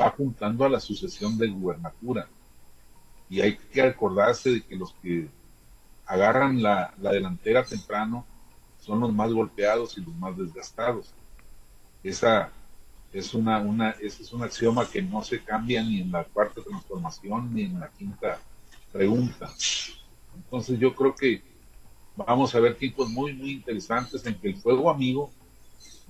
va 0.00 0.06
apuntando 0.06 0.64
a 0.64 0.68
la 0.68 0.78
sucesión 0.78 1.36
de 1.36 1.48
gubernatura. 1.48 2.28
Y 3.28 3.40
hay 3.40 3.56
que 3.56 3.82
acordarse 3.82 4.50
de 4.50 4.62
que 4.62 4.76
los 4.76 4.92
que 5.02 5.28
agarran 6.06 6.62
la 6.62 6.94
delantera 6.98 7.64
temprano 7.64 8.24
son 8.80 9.00
los 9.00 9.12
más 9.12 9.32
golpeados 9.32 9.96
y 9.96 10.00
los 10.00 10.14
más 10.16 10.36
desgastados. 10.36 11.12
Esa 12.02 12.50
es 13.12 13.34
una, 13.34 13.58
una, 13.58 13.90
ese 13.90 14.22
es 14.22 14.32
un 14.32 14.42
axioma 14.42 14.88
que 14.88 15.02
no 15.02 15.22
se 15.22 15.42
cambia 15.42 15.82
ni 15.82 16.00
en 16.00 16.12
la 16.12 16.24
cuarta 16.24 16.62
transformación 16.62 17.52
ni 17.54 17.64
en 17.64 17.80
la 17.80 17.90
quinta 17.90 18.40
pregunta. 18.92 19.50
Entonces 20.34 20.78
yo 20.78 20.94
creo 20.94 21.14
que 21.14 21.42
vamos 22.16 22.54
a 22.54 22.60
ver 22.60 22.76
tipos 22.76 23.08
muy, 23.10 23.32
muy 23.34 23.52
interesantes 23.52 24.24
en 24.26 24.34
que 24.34 24.48
el 24.48 24.56
fuego 24.56 24.90
amigo 24.90 25.30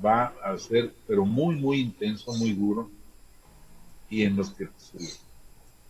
va 0.04 0.32
a 0.44 0.56
ser, 0.58 0.94
pero 1.06 1.24
muy, 1.24 1.56
muy 1.56 1.80
intenso, 1.80 2.32
muy 2.32 2.52
duro, 2.52 2.90
y 4.08 4.22
en 4.22 4.36
los 4.36 4.50
que 4.50 4.68
se, 4.76 4.98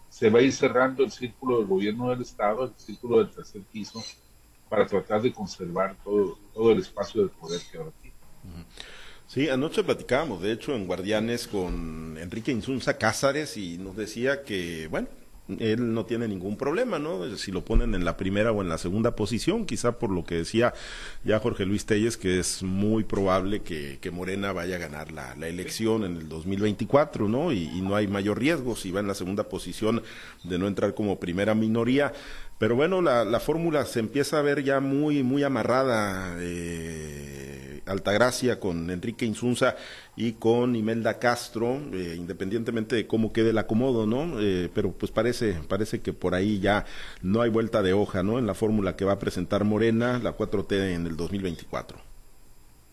se 0.09 0.31
va 0.31 0.41
a 0.41 0.43
ir 0.43 0.53
cerrando 0.53 1.05
el 1.05 1.11
círculo 1.11 1.59
del 1.59 1.67
gobierno 1.67 2.11
del 2.11 2.23
Estado, 2.23 2.65
el 2.65 2.75
círculo 2.77 3.19
del 3.19 3.31
tercer 3.31 3.63
piso, 3.63 4.03
para 4.71 4.87
tratar 4.87 5.21
de 5.21 5.33
conservar 5.33 5.97
todo, 6.03 6.39
todo 6.55 6.73
el 6.73 6.79
espacio 6.79 7.25
de 7.25 7.29
poder 7.29 7.61
que 7.71 7.77
ahora 7.77 7.91
tiene. 8.01 8.17
Sí, 9.27 9.49
anoche 9.49 9.85
platicábamos, 9.85 10.41
de 10.41 10.53
hecho, 10.53 10.75
en 10.75 10.87
Guardianes 10.87 11.47
con 11.47 12.17
Enrique 12.17 12.53
Insunza 12.53 12.97
Cázares 12.97 13.57
y 13.57 13.77
nos 13.79 13.97
decía 13.97 14.45
que, 14.45 14.87
bueno, 14.89 15.09
él 15.59 15.93
no 15.95 16.05
tiene 16.05 16.29
ningún 16.29 16.57
problema, 16.57 16.99
¿no? 16.99 17.37
Si 17.37 17.51
lo 17.51 17.65
ponen 17.65 17.95
en 17.95 18.05
la 18.05 18.17
primera 18.17 18.53
o 18.53 18.63
en 18.63 18.69
la 18.69 18.79
segunda 18.79 19.17
posición, 19.17 19.67
quizá 19.67 19.99
por 19.99 20.11
lo 20.11 20.25
que 20.25 20.37
decía 20.37 20.75
ya 21.25 21.39
Jorge 21.41 21.67
Luis 21.67 21.87
Telles, 21.87 22.17
que 22.17 22.39
es 22.39 22.63
muy 22.63 23.05
probable 23.05 23.63
que, 23.63 23.99
Morena 24.11 24.53
vaya 24.53 24.77
a 24.77 24.79
ganar 24.79 25.13
la, 25.13 25.35
elección 25.47 26.05
en 26.05 26.17
el 26.17 26.29
2024, 26.29 27.29
¿no? 27.29 27.53
Y, 27.53 27.65
y, 27.65 27.81
no 27.81 27.95
hay 27.97 28.07
mayor 28.07 28.39
riesgo 28.39 28.77
si 28.77 28.91
va 28.91 29.01
en 29.01 29.07
la 29.07 29.15
segunda 29.15 29.45
posición 29.45 30.03
de 30.45 30.59
no 30.59 30.67
entrar 30.67 30.95
como 30.95 31.19
primera 31.19 31.55
minoría. 31.55 32.13
Pero 32.59 32.77
bueno, 32.77 33.01
la, 33.01 33.25
la 33.25 33.41
fórmula 33.41 33.87
se 33.87 34.01
empieza 34.01 34.39
a 34.39 34.43
ver 34.43 34.63
ya 34.63 34.81
muy, 34.81 35.23
muy 35.23 35.43
amarrada. 35.43 36.37
Eh, 36.41 37.40
Altagracia, 37.91 38.61
con 38.61 38.91
Enrique 38.91 39.25
Insunza 39.25 39.77
y 40.17 40.33
con 40.33 40.77
Imelda 40.77 41.19
Castro, 41.19 41.81
eh, 41.93 42.15
independientemente 42.17 42.97
de 42.97 43.07
cómo 43.07 43.33
quede 43.33 43.51
el 43.51 43.59
acomodo, 43.59 44.07
¿no? 44.07 44.41
Eh, 44.41 44.71
pero 44.75 44.93
pues 44.93 45.13
parece, 45.13 45.55
parece 45.69 46.01
que 46.01 46.13
por 46.13 46.35
ahí 46.35 46.61
ya 46.61 46.85
no 47.23 47.43
hay 47.43 47.51
vuelta 47.51 47.83
de 47.83 47.93
hoja, 47.93 48.23
¿no? 48.23 48.39
En 48.39 48.47
la 48.47 48.55
fórmula 48.55 48.97
que 48.97 49.05
va 49.05 49.13
a 49.13 49.19
presentar 49.19 49.65
Morena, 49.65 50.19
la 50.19 50.37
4T 50.37 50.95
en 50.95 51.07
el 51.07 51.17
2024. 51.17 52.11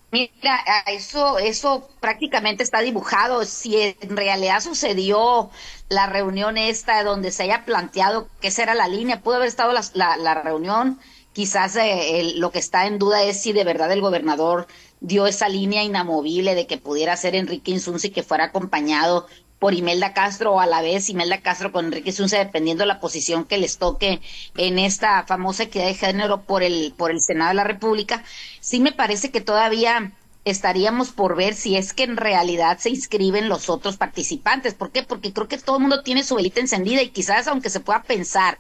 Mira, 0.10 0.64
eso, 0.88 1.38
eso 1.38 1.90
prácticamente 2.00 2.64
está 2.64 2.80
dibujado. 2.80 3.44
Si 3.44 3.76
en 4.00 4.16
realidad 4.16 4.62
sucedió 4.62 5.50
la 5.90 6.08
reunión 6.08 6.58
esta 6.58 7.04
donde 7.04 7.32
se 7.32 7.44
haya 7.44 7.66
planteado 7.66 8.30
que 8.40 8.48
esa 8.48 8.64
era 8.64 8.74
la 8.74 8.88
línea, 8.88 9.22
pudo 9.22 9.36
haber 9.36 9.50
estado 9.50 9.74
la, 9.74 10.16
la, 10.18 10.34
reunión. 10.42 11.00
Quizás 11.34 11.76
eh, 11.76 12.34
lo 12.38 12.52
que 12.52 12.60
está 12.60 12.88
en 12.88 13.00
duda 13.00 13.22
es 13.24 13.42
si 13.42 13.52
de 13.52 13.66
verdad 13.66 13.92
el 13.92 14.02
gobernador 14.02 14.68
dio 15.00 15.28
esa 15.28 15.50
línea 15.50 15.84
inamovible 15.84 16.56
de 16.56 16.68
que 16.68 16.78
pudiera 16.78 17.16
ser 17.18 17.36
Enrique 17.36 17.72
Insunzi 17.72 18.10
que 18.10 18.24
fuera 18.24 18.46
acompañado 18.46 19.28
por 19.60 19.74
Imelda 19.74 20.14
Castro 20.14 20.54
o 20.54 20.60
a 20.60 20.68
la 20.68 20.82
vez 20.82 21.10
Imelda 21.10 21.42
Castro 21.42 21.72
con 21.72 21.86
Enrique 21.86 22.10
Insunzi 22.10 22.38
dependiendo 22.38 22.84
de 22.84 22.88
la 22.88 23.00
posición 23.00 23.46
que 23.46 23.58
les 23.58 23.78
toque 23.78 24.22
en 24.56 24.80
esta 24.80 25.24
famosa 25.24 25.64
equidad 25.64 25.88
de 25.88 25.94
género 25.96 26.42
por 26.44 26.64
el 26.64 26.94
por 26.98 27.12
el 27.12 27.22
Senado 27.22 27.50
de 27.50 27.56
la 27.56 27.64
República 27.64 28.24
sí 28.60 28.80
me 28.80 28.92
parece 28.92 29.32
que 29.32 29.42
todavía 29.42 30.14
estaríamos 30.46 31.10
por 31.10 31.36
ver 31.36 31.54
si 31.56 31.76
es 31.76 31.94
que 31.94 32.04
en 32.04 32.18
realidad 32.18 32.78
se 32.78 32.90
inscriben 32.90 33.50
los 33.50 33.70
otros 33.70 33.98
participantes. 33.98 34.74
¿Por 34.74 34.92
qué? 34.92 35.04
Porque 35.04 35.34
creo 35.34 35.50
que 35.50 35.58
todo 35.58 35.76
el 35.76 35.82
mundo 35.82 36.04
tiene 36.04 36.24
su 36.24 36.36
velita 36.36 36.62
encendida 36.62 37.02
y 37.02 37.10
quizás 37.10 37.48
aunque 37.48 37.70
se 37.70 37.82
pueda 37.82 38.04
pensar 38.04 38.58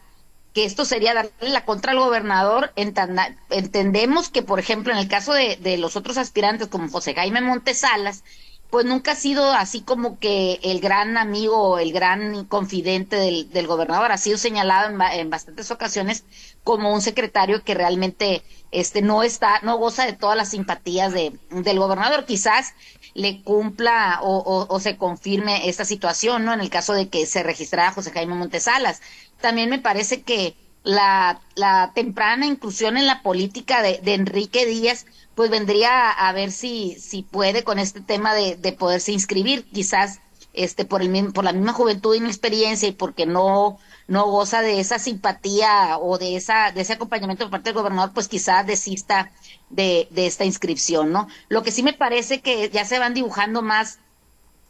que 0.57 0.65
esto 0.65 0.85
sería 0.85 1.13
darle 1.13 1.31
la 1.41 1.65
contra 1.65 1.91
al 1.91 1.99
gobernador, 1.99 2.73
entendemos 2.75 4.29
que, 4.29 4.41
por 4.41 4.59
ejemplo, 4.59 4.91
en 4.91 4.97
el 4.97 5.07
caso 5.07 5.31
de, 5.31 5.77
los 5.77 5.95
otros 5.95 6.17
aspirantes 6.17 6.67
como 6.67 6.89
José 6.89 7.13
Jaime 7.13 7.41
Montesalas, 7.41 8.23
pues 8.71 8.83
nunca 8.83 9.11
ha 9.11 9.15
sido 9.15 9.53
así 9.53 9.81
como 9.81 10.17
que 10.17 10.59
el 10.63 10.79
gran 10.79 11.15
amigo 11.15 11.61
o 11.61 11.77
el 11.77 11.93
gran 11.93 12.45
confidente 12.45 13.17
del, 13.17 13.51
del 13.51 13.67
gobernador. 13.67 14.11
Ha 14.11 14.17
sido 14.17 14.39
señalado 14.39 14.89
en, 14.89 14.99
en, 14.99 15.29
bastantes 15.29 15.69
ocasiones 15.69 16.23
como 16.67 16.93
un 16.93 17.01
secretario 17.01 17.63
que 17.63 17.75
realmente 17.75 18.43
este 18.73 19.01
no 19.01 19.23
está, 19.23 19.61
no 19.63 19.77
goza 19.77 20.05
de 20.05 20.11
todas 20.11 20.35
las 20.35 20.49
simpatías 20.49 21.13
de, 21.13 21.31
del 21.49 21.79
gobernador. 21.79 22.25
Quizás 22.25 22.73
le 23.13 23.41
cumpla 23.41 24.19
o, 24.21 24.67
o, 24.67 24.79
se 24.81 24.97
confirme 24.97 25.69
esta 25.69 25.85
situación, 25.85 26.43
¿no? 26.43 26.51
En 26.51 26.59
el 26.59 26.69
caso 26.69 26.91
de 26.91 27.07
que 27.07 27.25
se 27.25 27.41
registrara 27.41 27.93
José 27.93 28.11
Jaime 28.11 28.35
Montesalas. 28.35 29.01
También 29.39 29.69
me 29.69 29.79
parece 29.79 30.23
que 30.23 30.57
la, 30.83 31.39
la 31.55 31.93
temprana 31.95 32.45
inclusión 32.45 32.97
en 32.97 33.07
la 33.07 33.21
política 33.21 33.81
de, 33.81 34.01
de 34.03 34.15
Enrique 34.15 34.65
Díaz 34.65 35.05
pues 35.35 35.49
vendría 35.49 36.11
a 36.11 36.33
ver 36.33 36.51
si, 36.51 36.97
si 36.99 37.23
puede 37.23 37.63
con 37.63 37.79
este 37.79 38.01
tema 38.01 38.33
de, 38.33 38.57
de 38.57 38.73
poderse 38.73 39.13
inscribir, 39.13 39.63
quizás 39.71 40.19
este 40.51 40.83
por 40.83 41.01
el 41.01 41.31
por 41.31 41.45
la 41.45 41.53
misma 41.53 41.71
juventud 41.71 42.13
y 42.13 42.25
experiencia 42.25 42.89
y 42.89 42.91
porque 42.91 43.25
no 43.25 43.79
no 44.07 44.25
goza 44.25 44.61
de 44.61 44.79
esa 44.79 44.99
simpatía 44.99 45.97
o 45.97 46.17
de 46.17 46.35
esa 46.35 46.71
de 46.71 46.81
ese 46.81 46.93
acompañamiento 46.93 47.45
por 47.45 47.51
parte 47.51 47.69
del 47.69 47.75
gobernador 47.75 48.11
pues 48.13 48.27
quizás 48.27 48.65
desista 48.65 49.31
de, 49.69 50.07
de 50.11 50.27
esta 50.27 50.45
inscripción 50.45 51.11
no 51.11 51.27
lo 51.49 51.63
que 51.63 51.71
sí 51.71 51.83
me 51.83 51.93
parece 51.93 52.41
que 52.41 52.69
ya 52.69 52.85
se 52.85 52.99
van 52.99 53.13
dibujando 53.13 53.61
más 53.61 53.99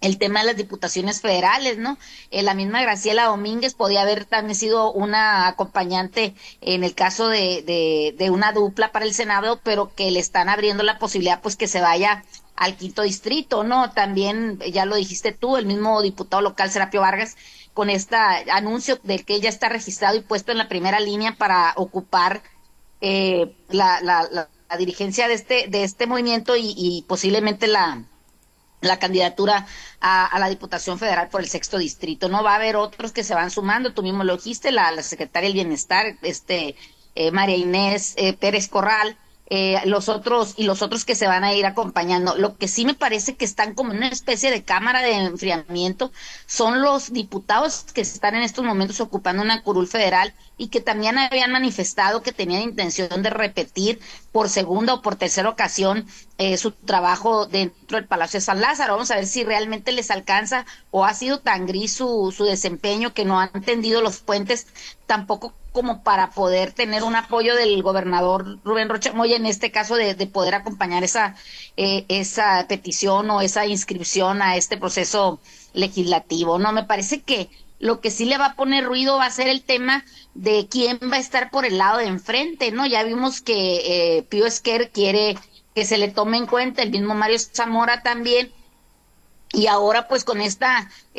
el 0.01 0.17
tema 0.17 0.41
de 0.41 0.47
las 0.47 0.57
diputaciones 0.57 1.21
federales, 1.21 1.77
¿no? 1.77 1.97
Eh, 2.29 2.43
la 2.43 2.53
misma 2.53 2.81
Graciela 2.81 3.25
Domínguez 3.25 3.73
podía 3.73 4.01
haber 4.01 4.25
también 4.25 4.55
sido 4.55 4.91
una 4.91 5.47
acompañante 5.47 6.35
en 6.61 6.83
el 6.83 6.93
caso 6.93 7.29
de, 7.29 7.63
de, 7.63 8.15
de, 8.17 8.29
una 8.29 8.51
dupla 8.51 8.91
para 8.91 9.05
el 9.05 9.13
Senado, 9.13 9.59
pero 9.63 9.93
que 9.95 10.11
le 10.11 10.19
están 10.19 10.49
abriendo 10.49 10.83
la 10.83 10.99
posibilidad 10.99 11.41
pues 11.41 11.55
que 11.55 11.67
se 11.67 11.81
vaya 11.81 12.23
al 12.55 12.75
quinto 12.75 13.03
distrito, 13.03 13.63
¿no? 13.63 13.91
También, 13.91 14.59
ya 14.71 14.85
lo 14.85 14.95
dijiste 14.95 15.31
tú, 15.31 15.57
el 15.57 15.65
mismo 15.65 16.01
diputado 16.01 16.41
local 16.41 16.71
Serapio 16.71 17.01
Vargas, 17.01 17.35
con 17.77 17.91
este 17.91 18.15
anuncio 18.15 18.99
del 19.03 19.23
que 19.23 19.35
ella 19.35 19.49
está 19.49 19.69
registrado 19.69 20.17
y 20.17 20.21
puesto 20.21 20.51
en 20.51 20.57
la 20.57 20.67
primera 20.67 20.99
línea 20.99 21.35
para 21.37 21.73
ocupar 21.75 22.41
eh, 23.01 23.55
la, 23.69 24.01
la, 24.01 24.27
la, 24.31 24.77
dirigencia 24.79 25.27
de 25.27 25.35
este, 25.35 25.67
de 25.67 25.83
este 25.83 26.07
movimiento 26.07 26.55
y, 26.57 27.05
posiblemente 27.07 27.67
la 27.67 28.03
la 28.81 28.97
candidatura 28.97 29.67
a, 30.01 30.39
la 30.39 30.49
Diputación 30.49 30.97
Federal 30.97 31.29
por 31.29 31.41
el 31.41 31.49
sexto 31.49 31.77
distrito. 31.77 32.29
No 32.29 32.41
va 32.41 32.53
a 32.53 32.55
haber 32.55 32.77
otros 32.77 33.11
que 33.11 33.23
se 33.23 33.35
van 33.35 33.51
sumando. 33.51 33.93
Tú 33.93 34.01
mismo 34.01 34.23
lo 34.23 34.37
dijiste, 34.37 34.71
la, 34.71 34.91
la 34.91 35.03
secretaria 35.03 35.47
del 35.47 35.53
Bienestar, 35.53 36.17
este 36.23 36.75
eh, 37.13 37.29
María 37.29 37.57
Inés 37.57 38.15
eh, 38.17 38.33
Pérez 38.33 38.69
Corral, 38.69 39.17
eh, 39.49 39.79
los 39.85 40.09
otros 40.09 40.55
y 40.57 40.63
los 40.63 40.81
otros 40.81 41.05
que 41.05 41.15
se 41.15 41.27
van 41.27 41.45
a 41.45 41.53
ir 41.53 41.65
acompañando. 41.65 42.35
Lo 42.35 42.57
que 42.57 42.67
sí 42.67 42.85
me 42.85 42.93
parece 42.93 43.35
que 43.35 43.45
están 43.45 43.75
como 43.75 43.91
en 43.91 43.97
una 43.97 44.09
especie 44.09 44.51
de 44.51 44.63
cámara 44.63 45.01
de 45.01 45.13
enfriamiento 45.13 46.11
son 46.45 46.81
los 46.81 47.13
diputados 47.13 47.85
que 47.93 48.01
están 48.01 48.35
en 48.35 48.43
estos 48.43 48.65
momentos 48.65 48.99
ocupando 48.99 49.41
una 49.41 49.63
curul 49.63 49.87
federal 49.87 50.33
y 50.57 50.67
que 50.67 50.81
también 50.81 51.17
habían 51.17 51.51
manifestado 51.51 52.23
que 52.23 52.33
tenían 52.33 52.61
intención 52.61 53.23
de 53.23 53.29
repetir 53.29 53.99
por 54.37 54.49
segunda 54.49 54.93
o 54.93 55.01
por 55.01 55.15
tercera 55.15 55.49
ocasión 55.49 56.05
eh, 56.37 56.57
su 56.57 56.69
trabajo 56.69 57.47
dentro 57.47 57.97
del 57.97 58.05
Palacio 58.05 58.37
de 58.37 58.45
San 58.45 58.61
Lázaro. 58.61 58.93
Vamos 58.93 59.09
a 59.09 59.15
ver 59.15 59.25
si 59.25 59.43
realmente 59.43 59.91
les 59.91 60.11
alcanza 60.11 60.67
o 60.91 61.05
ha 61.05 61.15
sido 61.15 61.39
tan 61.39 61.65
gris 61.65 61.93
su, 61.93 62.31
su 62.31 62.43
desempeño 62.43 63.15
que 63.15 63.25
no 63.25 63.39
han 63.39 63.63
tendido 63.63 63.99
los 63.99 64.19
puentes 64.19 64.67
tampoco 65.07 65.55
como 65.71 66.03
para 66.03 66.29
poder 66.29 66.71
tener 66.71 67.03
un 67.03 67.15
apoyo 67.15 67.55
del 67.55 67.81
gobernador 67.81 68.59
Rubén 68.63 68.89
Rocha 68.89 69.11
Moya 69.11 69.37
en 69.37 69.47
este 69.47 69.71
caso 69.71 69.95
de, 69.95 70.13
poder 70.27 70.53
acompañar 70.53 71.03
esa 71.03 71.33
eh, 71.75 72.05
esa 72.07 72.63
petición 72.67 73.31
o 73.31 73.41
esa 73.41 73.65
inscripción 73.65 74.43
a 74.43 74.55
este 74.55 74.77
proceso 74.77 75.39
legislativo 75.73 76.59
no 76.59 76.71
me 76.73 76.83
parece 76.83 77.21
que 77.23 77.49
lo 77.79 78.01
que 78.01 78.11
sí 78.11 78.25
le 78.25 78.37
va 78.37 78.47
a 78.47 78.55
poner 78.55 78.85
ruido 78.85 79.17
va 79.17 79.25
a 79.25 79.31
ser 79.31 79.47
el 79.47 79.61
tema 79.61 80.03
de 80.33 80.67
quién 80.69 80.99
va 81.11 81.17
a 81.17 81.19
estar 81.19 81.51
por 81.51 81.65
el 81.65 81.77
lado 81.77 81.99
de 81.99 82.05
enfrente 82.05 82.71
no 82.71 82.85
ya 82.85 83.03
vimos 83.03 83.41
que 83.41 84.17
eh, 84.17 84.23
Pío 84.23 84.45
Esquer 84.45 84.91
quiere 84.91 85.37
que 85.75 85.85
se 85.85 85.97
le 85.97 86.07
tome 86.07 86.37
en 86.37 86.47
cuenta 86.47 86.81
el 86.81 86.91
mismo 86.91 87.13
Mario 87.13 87.37
Zamora 87.39 88.01
también 88.01 88.51
y 89.53 89.67
ahora 89.67 90.07
pues 90.07 90.23
con 90.23 90.41
este 90.41 90.65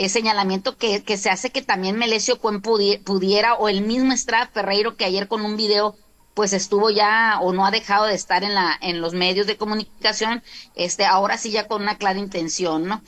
señalamiento 0.09 0.77
que, 0.77 1.03
que, 1.03 1.17
se 1.17 1.31
hace 1.31 1.51
que 1.51 1.63
también 1.63 1.97
Melesio 1.97 2.39
Cuen 2.39 2.61
pudiera, 2.61 3.55
o 3.55 3.69
el 3.69 3.81
mismo 3.83 4.13
Estrada 4.13 4.49
Ferreiro 4.49 4.97
que 4.97 5.05
ayer 5.05 5.29
con 5.29 5.45
un 5.45 5.57
video 5.57 5.97
pues 6.35 6.53
estuvo 6.53 6.91
ya 6.91 7.39
o 7.41 7.53
no 7.53 7.67
ha 7.67 7.71
dejado 7.71 8.07
de 8.07 8.15
estar 8.15 8.45
en 8.45 8.55
la 8.55 8.79
en 8.81 9.01
los 9.01 9.13
medios 9.13 9.49
de 9.49 9.57
comunicación, 9.57 10.43
este 10.77 11.05
ahora 11.05 11.37
sí 11.37 11.51
ya 11.51 11.67
con 11.67 11.83
una 11.83 11.97
clara 11.97 12.19
intención, 12.19 12.87
¿no? 12.87 13.03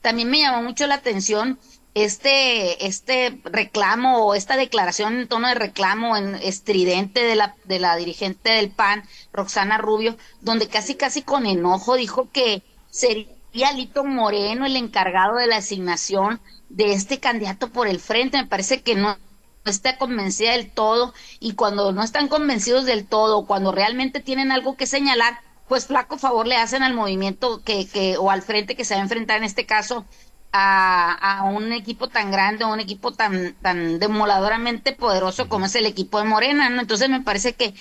También 0.00 0.30
me 0.30 0.40
llamó 0.40 0.62
mucho 0.62 0.86
la 0.86 0.94
atención 0.94 1.58
este 1.94 2.86
este 2.86 3.38
reclamo 3.44 4.24
o 4.26 4.34
esta 4.34 4.56
declaración 4.56 5.20
en 5.20 5.28
tono 5.28 5.48
de 5.48 5.54
reclamo 5.54 6.16
en 6.16 6.34
estridente 6.36 7.20
de 7.20 7.36
la 7.36 7.54
de 7.64 7.78
la 7.78 7.96
dirigente 7.96 8.50
del 8.50 8.70
PAN, 8.70 9.04
Roxana 9.32 9.78
Rubio, 9.78 10.16
donde 10.40 10.68
casi 10.68 10.94
casi 10.94 11.22
con 11.22 11.46
enojo 11.46 11.96
dijo 11.96 12.30
que 12.32 12.62
sería 12.90 13.26
y 13.52 13.64
Alito 13.64 14.04
Moreno 14.04 14.64
el 14.66 14.76
encargado 14.76 15.36
de 15.36 15.46
la 15.46 15.56
asignación 15.58 16.40
de 16.70 16.94
este 16.94 17.20
candidato 17.20 17.68
por 17.70 17.86
el 17.86 18.00
frente. 18.00 18.38
Me 18.38 18.46
parece 18.46 18.82
que 18.82 18.94
no 18.94 19.18
está 19.64 19.98
convencida 19.98 20.52
del 20.52 20.70
todo 20.70 21.12
y 21.38 21.54
cuando 21.54 21.92
no 21.92 22.02
están 22.02 22.28
convencidos 22.28 22.86
del 22.86 23.06
todo, 23.06 23.46
cuando 23.46 23.70
realmente 23.72 24.20
tienen 24.20 24.52
algo 24.52 24.76
que 24.76 24.86
señalar, 24.86 25.38
pues 25.68 25.86
flaco 25.86 26.18
favor 26.18 26.46
le 26.46 26.56
hacen 26.56 26.82
al 26.82 26.94
movimiento 26.94 27.62
que, 27.62 27.86
que 27.86 28.16
o 28.16 28.30
al 28.30 28.42
frente 28.42 28.74
que 28.74 28.84
se 28.84 28.94
va 28.94 29.00
a 29.00 29.04
enfrentar 29.04 29.36
en 29.38 29.44
este 29.44 29.66
caso 29.66 30.06
a, 30.52 31.12
a 31.38 31.44
un 31.44 31.72
equipo 31.72 32.08
tan 32.08 32.30
grande, 32.30 32.64
a 32.64 32.68
un 32.68 32.80
equipo 32.80 33.12
tan, 33.12 33.54
tan 33.62 33.98
demoladoramente 33.98 34.92
poderoso 34.92 35.48
como 35.48 35.66
es 35.66 35.74
el 35.76 35.86
equipo 35.86 36.18
de 36.18 36.24
Morena, 36.26 36.68
¿no? 36.70 36.82
Entonces 36.82 37.08
me 37.10 37.20
parece 37.22 37.54
que 37.54 37.74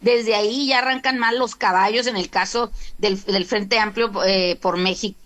desde 0.00 0.34
ahí 0.34 0.66
ya 0.68 0.78
arrancan 0.78 1.18
mal 1.18 1.38
los 1.38 1.54
caballos 1.56 2.06
en 2.06 2.16
el 2.16 2.30
caso 2.30 2.70
del, 2.98 3.22
del 3.24 3.44
Frente 3.46 3.78
Amplio 3.78 4.10
eh, 4.24 4.58
por 4.60 4.76
México. 4.76 5.18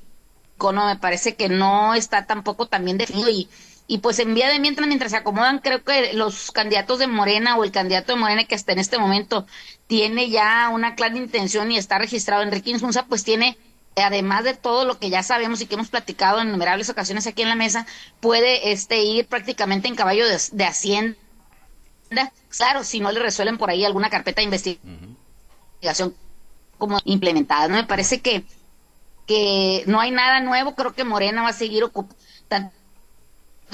No, 0.72 0.86
me 0.86 0.96
parece 0.96 1.36
que 1.36 1.48
no 1.48 1.94
está 1.94 2.26
tampoco 2.26 2.66
también 2.66 2.96
definido 2.98 3.28
y, 3.30 3.48
y 3.86 3.98
pues 3.98 4.18
en 4.18 4.34
vía 4.34 4.48
de 4.48 4.58
mientras, 4.58 4.88
mientras 4.88 5.12
se 5.12 5.18
acomodan, 5.18 5.58
creo 5.58 5.84
que 5.84 6.14
los 6.14 6.50
candidatos 6.50 6.98
de 6.98 7.06
Morena 7.06 7.56
o 7.56 7.64
el 7.64 7.72
candidato 7.72 8.12
de 8.14 8.18
Morena 8.18 8.44
que 8.44 8.54
hasta 8.54 8.72
en 8.72 8.78
este 8.78 8.98
momento 8.98 9.46
tiene 9.86 10.30
ya 10.30 10.70
una 10.72 10.94
clara 10.94 11.16
intención 11.16 11.70
y 11.70 11.76
está 11.78 11.98
registrado 11.98 12.42
Enrique 12.42 12.70
Insunza, 12.70 13.06
pues 13.06 13.22
tiene, 13.22 13.58
además 14.02 14.44
de 14.44 14.54
todo 14.54 14.84
lo 14.84 14.98
que 14.98 15.10
ya 15.10 15.22
sabemos 15.22 15.60
y 15.60 15.66
que 15.66 15.74
hemos 15.74 15.88
platicado 15.88 16.40
en 16.40 16.48
innumerables 16.48 16.90
ocasiones 16.90 17.26
aquí 17.26 17.42
en 17.42 17.48
la 17.48 17.54
mesa, 17.54 17.86
puede 18.20 18.72
este 18.72 19.02
ir 19.02 19.26
prácticamente 19.26 19.88
en 19.88 19.96
caballo 19.96 20.26
de, 20.26 20.38
de 20.52 20.64
hacienda. 20.64 21.16
Claro, 22.48 22.84
si 22.84 23.00
no 23.00 23.10
le 23.10 23.20
resuelven 23.20 23.58
por 23.58 23.70
ahí 23.70 23.84
alguna 23.84 24.10
carpeta 24.10 24.40
de 24.40 24.44
investigación 24.44 26.14
como 26.78 26.98
implementada. 27.04 27.68
No 27.68 27.76
me 27.76 27.84
parece 27.84 28.20
que, 28.20 28.44
que 29.26 29.82
no 29.86 30.00
hay 30.00 30.10
nada 30.10 30.40
nuevo, 30.40 30.74
creo 30.74 30.94
que 30.94 31.04
Morena 31.04 31.42
va 31.42 31.48
a 31.48 31.52
seguir 31.54 31.82
ocupando 31.84 32.16
tanto 32.48 32.72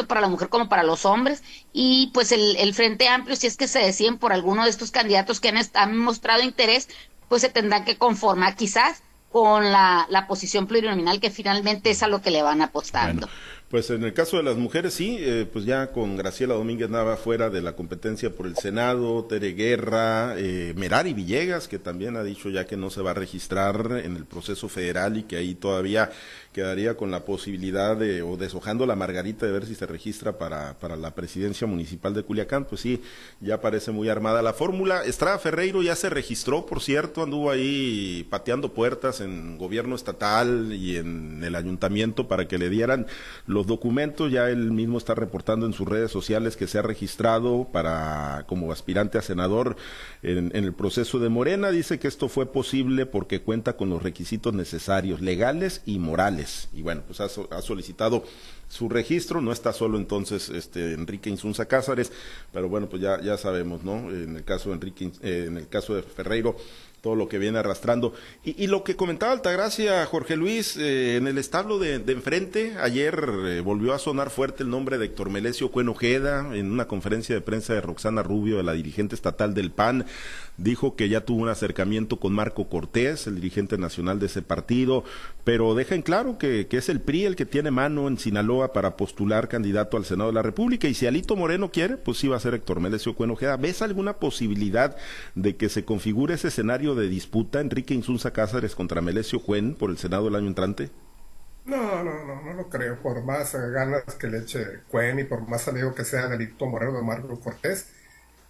para 0.09 0.21
la 0.23 0.29
mujer 0.29 0.49
como 0.49 0.69
para 0.69 0.83
los 0.83 1.05
hombres. 1.05 1.43
Y 1.73 2.11
pues 2.15 2.33
el, 2.33 2.57
el 2.57 2.75
Frente 2.75 3.09
Amplio, 3.09 3.37
si 3.37 3.47
es 3.47 3.57
que 3.57 3.69
se 3.69 3.81
deciden 3.81 4.19
por 4.19 4.33
alguno 4.33 4.65
de 4.65 4.71
estos 4.71 4.91
candidatos 4.91 5.41
que 5.41 5.49
han, 5.49 5.59
han 5.75 5.99
mostrado 5.99 6.43
interés, 6.43 6.89
pues 7.29 7.43
se 7.43 7.49
tendrán 7.49 7.85
que 7.85 7.99
conformar 7.99 8.57
quizás 8.57 9.03
con 9.33 9.73
la, 9.73 10.07
la 10.11 10.27
posición 10.27 10.67
plurinominal 10.67 11.21
que 11.21 11.31
finalmente 11.31 11.91
es 11.91 12.03
a 12.03 12.09
lo 12.09 12.21
que 12.21 12.31
le 12.31 12.43
van 12.43 12.63
apostando. 12.63 13.29
Pues 13.73 13.89
en 13.89 14.05
el 14.05 14.13
caso 14.13 14.37
de 14.37 14.43
las 14.43 14.59
mujeres 14.59 14.93
sí, 14.93 15.17
eh, 15.19 15.49
pues 15.51 15.65
ya 15.65 15.93
con 15.93 16.19
Graciela 16.19 16.53
Domínguez 16.53 16.91
Nava 16.91 17.17
fuera 17.17 17.49
de 17.49 17.63
la 17.63 17.75
competencia 17.75 18.29
por 18.29 18.47
el 18.47 18.55
Senado, 18.55 19.25
Tere 19.25 19.55
Guerra, 19.55 20.35
eh, 20.37 20.75
Merari 20.77 21.15
Villegas, 21.15 21.69
que 21.69 21.79
también 21.79 22.19
ha 22.19 22.23
dicho 22.23 22.51
ya 22.51 22.67
que 22.67 22.77
no 22.77 22.91
se 22.91 23.01
va 23.01 23.13
a 23.13 23.15
registrar 23.15 24.03
en 24.05 24.17
el 24.17 24.27
proceso 24.27 24.69
federal 24.69 25.17
y 25.17 25.23
que 25.23 25.37
ahí 25.39 25.55
todavía 25.55 26.11
quedaría 26.53 26.97
con 26.97 27.11
la 27.11 27.25
posibilidad 27.25 27.97
de, 27.97 28.23
o 28.23 28.37
deshojando 28.37 28.87
la 28.87 28.97
margarita 28.97 29.47
de 29.47 29.53
ver 29.53 29.67
si 29.67 29.75
se 29.75 29.87
registra 29.87 30.39
para, 30.39 30.75
para 30.75 30.97
la 30.97 31.15
presidencia 31.15 31.67
municipal 31.67 32.15
de 32.15 32.23
Culiacán, 32.23 32.65
pues 32.65 32.81
sí, 32.81 33.03
ya 33.41 33.61
parece 33.61 33.91
muy 33.91 34.09
armada 34.09 34.43
la 34.43 34.53
fórmula. 34.53 35.05
Estrada 35.05 35.39
Ferreiro 35.39 35.83
ya 35.83 35.97
se 35.97 36.11
registró, 36.11 36.67
por 36.67 36.81
cierto, 36.81 37.23
anduvo 37.23 37.51
ahí 37.51 38.27
pateando 38.31 38.73
puertas 38.73 39.21
en 39.21 39.59
gobierno 39.59 39.95
estatal 39.95 40.73
y 40.73 40.97
en 40.97 41.43
el 41.43 41.55
ayuntamiento 41.55 42.29
para 42.29 42.47
que 42.49 42.59
le 42.59 42.69
dieran 42.69 43.07
los 43.47 43.67
documentos, 43.67 44.31
ya 44.31 44.51
él 44.51 44.73
mismo 44.73 44.99
está 44.99 45.15
reportando 45.15 45.67
en 45.67 45.73
sus 45.73 45.89
redes 45.89 46.11
sociales 46.11 46.57
que 46.57 46.67
se 46.67 46.79
ha 46.79 46.83
registrado 46.83 47.69
para 47.73 48.45
como 48.47 48.73
aspirante 48.73 49.19
a 49.19 49.23
senador 49.23 49.77
en, 50.23 50.55
el 50.55 50.73
proceso 50.73 51.19
de 51.19 51.29
Morena. 51.29 51.71
Dice 51.71 51.99
que 51.99 52.09
esto 52.09 52.29
fue 52.29 52.47
posible 52.47 53.07
porque 53.07 53.43
cuenta 53.43 53.77
con 53.77 53.91
los 53.91 54.03
requisitos 54.03 54.55
necesarios, 54.55 55.21
legales 55.21 55.83
y 55.87 55.99
morales. 55.99 56.42
Y 56.73 56.83
bueno, 56.83 57.03
pues 57.07 57.21
ha, 57.21 57.29
solicitado 57.63 58.25
su 58.69 58.89
registro, 58.89 59.41
no 59.41 59.53
está 59.53 59.73
solo 59.73 59.99
entonces 59.99 60.49
este 60.49 60.95
Enrique 60.95 61.31
Insunza 61.31 61.67
Cázares, 61.67 62.13
pero 62.53 62.69
bueno, 62.69 62.89
pues 62.89 63.03
ya, 63.03 63.21
ya 63.21 63.37
sabemos, 63.37 63.85
¿no? 63.85 64.11
En 64.11 64.37
el 64.37 64.45
caso 64.45 64.71
de 64.71 64.77
Enrique, 64.77 65.11
eh, 65.23 65.45
en 65.49 65.59
el 65.59 65.69
caso 65.69 65.95
de 65.95 66.03
Ferreiro, 66.03 66.57
todo 67.03 67.17
lo 67.17 67.29
que 67.29 67.39
viene 67.39 67.59
arrastrando. 67.59 68.15
Y, 68.45 68.69
lo 68.69 68.85
que 68.85 68.97
comentaba 68.97 69.33
Altagracia, 69.33 70.07
Jorge 70.07 70.37
Luis, 70.37 70.77
eh, 70.77 71.17
en 71.17 71.27
el 71.27 71.37
establo 71.37 71.79
de, 71.79 71.97
enfrente, 71.97 72.77
ayer 72.81 73.29
eh, 73.45 73.61
volvió 73.61 73.93
a 73.93 73.99
sonar 73.99 74.31
fuerte 74.31 74.63
el 74.63 74.71
nombre 74.71 74.99
de 74.99 75.07
Héctor 75.07 75.29
Melesio 75.29 75.71
Cuenojeda 75.71 76.57
en 76.57 76.71
una 76.71 76.87
conferencia 76.87 77.35
de 77.35 77.41
prensa 77.41 77.75
de 77.75 77.81
Roxana 77.81 78.23
Rubio, 78.23 78.57
de 78.57 78.63
la 78.63 78.73
dirigente 78.73 79.17
estatal 79.17 79.53
del 79.53 79.73
PAN. 79.73 80.07
Dijo 80.59 80.97
que 80.97 81.09
ya 81.09 81.25
tuvo 81.25 81.43
un 81.43 81.49
acercamiento 81.49 82.21
con 82.21 82.35
Marco 82.35 82.69
Cortés, 82.69 83.27
el 83.27 83.37
dirigente 83.37 83.79
nacional 83.79 84.19
de 84.19 84.27
ese 84.27 84.43
partido, 84.43 85.03
pero 85.45 85.75
deja 85.75 85.95
en 85.95 86.03
claro 86.03 86.37
que, 86.37 86.67
que 86.67 86.77
es 86.77 86.89
el 86.89 87.01
PRI 87.01 87.25
el 87.25 87.37
que 87.37 87.47
tiene 87.47 87.71
mano 87.71 88.07
en 88.07 88.19
Sinaloa 88.19 88.73
para 88.73 88.97
postular 88.97 89.49
candidato 89.49 89.97
al 89.97 90.05
Senado 90.05 90.31
de 90.31 90.35
la 90.35 90.43
República. 90.43 90.89
Y 90.89 90.95
si 90.95 91.07
Alito 91.07 91.37
Moreno 91.37 91.71
quiere, 91.71 91.97
pues 91.97 92.19
sí 92.19 92.29
va 92.29 92.37
a 92.37 92.41
ser 92.41 92.55
Héctor 92.55 92.81
Melesio 92.81 93.15
Cuenojeda. 93.15 93.57
¿Ves 93.57 93.83
alguna 93.83 94.15
posibilidad 94.15 94.97
de 95.35 95.57
que 95.57 95.69
se 95.69 95.85
configure 95.85 96.35
ese 96.35 96.49
escenario 96.49 96.95
de 96.95 97.09
disputa 97.09 97.61
Enrique 97.61 97.95
Insunza 97.95 98.33
Cázares 98.33 98.75
contra 98.75 99.01
Melesio 99.01 99.41
Cuen 99.41 99.75
por 99.75 99.91
el 99.91 99.99
Senado 99.99 100.27
del 100.27 100.37
año 100.37 100.49
entrante? 100.49 100.91
No, 101.65 102.03
no, 102.03 102.25
no, 102.25 102.43
no 102.43 102.55
lo 102.55 102.69
creo. 102.69 103.01
Por 103.01 103.25
más 103.25 103.55
ganas 103.55 104.03
que 104.17 104.27
le 104.29 104.39
eche 104.39 104.83
Cuen 104.89 105.19
y 105.21 105.25
por 105.25 105.49
más 105.49 105.67
amigo 105.69 105.95
que 105.95 106.05
sea 106.05 106.29
Delito 106.29 106.67
Moreno 106.67 106.93
de 106.93 107.03
Marco 107.03 107.41
Cortés. 107.41 107.89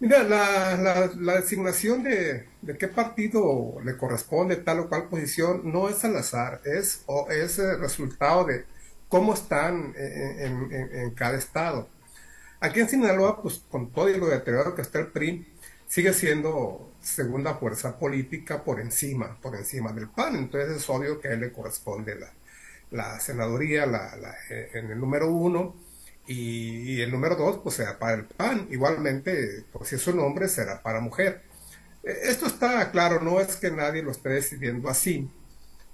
Mira, 0.03 0.21
la, 0.23 1.09
la, 1.15 1.35
designación 1.35 2.03
de, 2.03 2.49
qué 2.77 2.89
partido 2.89 3.77
le 3.85 3.95
corresponde 3.95 4.57
tal 4.57 4.81
o 4.81 4.89
cual 4.89 5.07
posición 5.07 5.61
no 5.71 5.87
es 5.87 6.03
al 6.03 6.17
azar, 6.17 6.59
es, 6.65 7.03
o 7.05 7.31
es 7.31 7.57
el 7.57 7.79
resultado 7.79 8.43
de 8.43 8.65
cómo 9.07 9.33
están 9.33 9.93
en, 9.95 10.73
en, 10.73 11.11
cada 11.11 11.37
estado. 11.37 11.87
Aquí 12.59 12.81
en 12.81 12.89
Sinaloa, 12.89 13.41
pues 13.41 13.63
con 13.71 13.93
todo 13.93 14.09
y 14.09 14.17
lo 14.17 14.27
deteriorado 14.27 14.75
que 14.75 14.81
está 14.81 14.99
el 14.99 15.07
PRI, 15.07 15.47
sigue 15.87 16.11
siendo 16.11 16.91
segunda 16.99 17.53
fuerza 17.55 17.97
política 17.97 18.61
por 18.61 18.81
encima, 18.81 19.39
por 19.41 19.55
encima 19.55 19.93
del 19.93 20.09
PAN. 20.09 20.35
Entonces 20.35 20.75
es 20.75 20.89
obvio 20.89 21.21
que 21.21 21.29
a 21.29 21.31
él 21.31 21.39
le 21.39 21.53
corresponde 21.53 22.15
la, 22.15 22.33
la 22.91 23.21
senaduría 23.21 23.85
la, 23.85 24.35
eh, 24.49 24.69
en 24.73 24.91
el 24.91 24.99
número 24.99 25.31
uno 25.31 25.75
y, 26.27 27.01
el 27.01 27.11
número 27.11 27.35
dos 27.35 27.59
pues 27.63 27.75
será 27.75 27.99
para 27.99 28.15
el 28.15 28.25
PAN. 28.25 28.67
Igualmente, 28.71 29.65
pues 29.71 29.89
si 29.89 29.95
es 29.95 30.07
un 30.07 30.19
hombre 30.19 30.47
será 30.47 30.81
para 30.81 30.99
mujer. 30.99 31.43
Eh, 32.03 32.17
esto 32.23 32.47
está 32.47 32.91
claro, 32.91 33.21
no 33.21 33.39
es 33.39 33.55
que 33.57 33.71
nadie 33.71 34.03
lo 34.03 34.11
esté 34.11 34.29
decidiendo 34.29 34.89
así. 34.89 35.29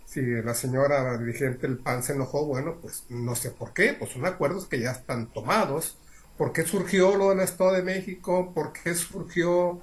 Si 0.06 0.22
la 0.22 0.54
señora 0.56 1.18
dirigente 1.18 1.68
del 1.68 1.78
PAN 1.80 2.04
se 2.04 2.14
enojó, 2.14 2.46
bueno, 2.46 2.78
pues 2.82 3.06
no 3.10 3.36
sé 3.36 3.52
por 3.52 3.74
qué, 3.74 3.94
pues 3.94 4.12
son 4.12 4.26
acuerdos 4.26 4.68
que 4.68 4.80
ya 4.80 4.92
están 4.92 5.32
tomados. 5.32 5.98
¿Por 6.38 6.54
qué 6.54 6.64
surgió 6.66 7.16
lo 7.18 7.30
del 7.30 7.42
Estado 7.42 7.74
de 7.74 7.84
México? 7.84 8.54
¿Por 8.54 8.74
qué 8.74 8.96
surgió 8.96 9.82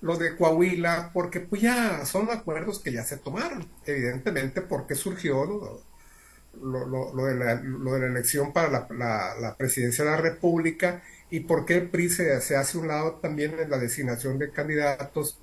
lo 0.00 0.16
de 0.16 0.36
Coahuila, 0.36 1.10
porque 1.12 1.40
pues 1.40 1.62
ya 1.62 2.04
son 2.06 2.30
acuerdos 2.30 2.78
que 2.78 2.92
ya 2.92 3.04
se 3.04 3.16
tomaron, 3.16 3.68
evidentemente 3.84 4.62
porque 4.62 4.94
surgió 4.94 5.82
lo, 6.54 6.86
lo, 6.86 7.24
de, 7.26 7.34
la, 7.34 7.54
la, 7.54 8.06
elección 8.06 8.52
para 8.52 8.86
la, 8.90 9.34
la, 9.40 9.56
presidencia 9.56 10.04
de 10.04 10.10
la 10.10 10.16
República 10.16 11.02
y 11.30 11.40
porque 11.40 11.76
el 11.76 11.90
PRI 11.90 12.10
se, 12.10 12.56
hace 12.56 12.78
un 12.78 12.88
lado 12.88 13.16
también 13.16 13.58
en 13.58 13.70
la 13.70 13.78
designación 13.78 14.38
de 14.38 14.50
candidatos 14.50 15.40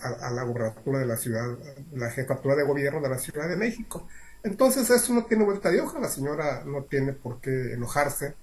a, 0.00 0.30
la 0.30 0.42
gobernatura 0.42 0.98
de 0.98 1.06
la 1.06 1.16
ciudad, 1.16 1.58
la 1.92 2.10
jefatura 2.10 2.56
de 2.56 2.62
gobierno 2.62 3.00
de 3.00 3.08
la 3.08 3.18
Ciudad 3.18 3.48
de 3.48 3.56
México. 3.56 4.06
Entonces 4.42 4.88
eso 4.90 5.14
no 5.14 5.24
tiene 5.24 5.44
vuelta 5.44 5.70
de 5.70 5.80
hoja, 5.80 5.98
la 5.98 6.08
señora 6.08 6.62
no 6.64 6.84
tiene 6.84 7.12
por 7.12 7.40
qué 7.40 7.72
enojarse 7.72 8.34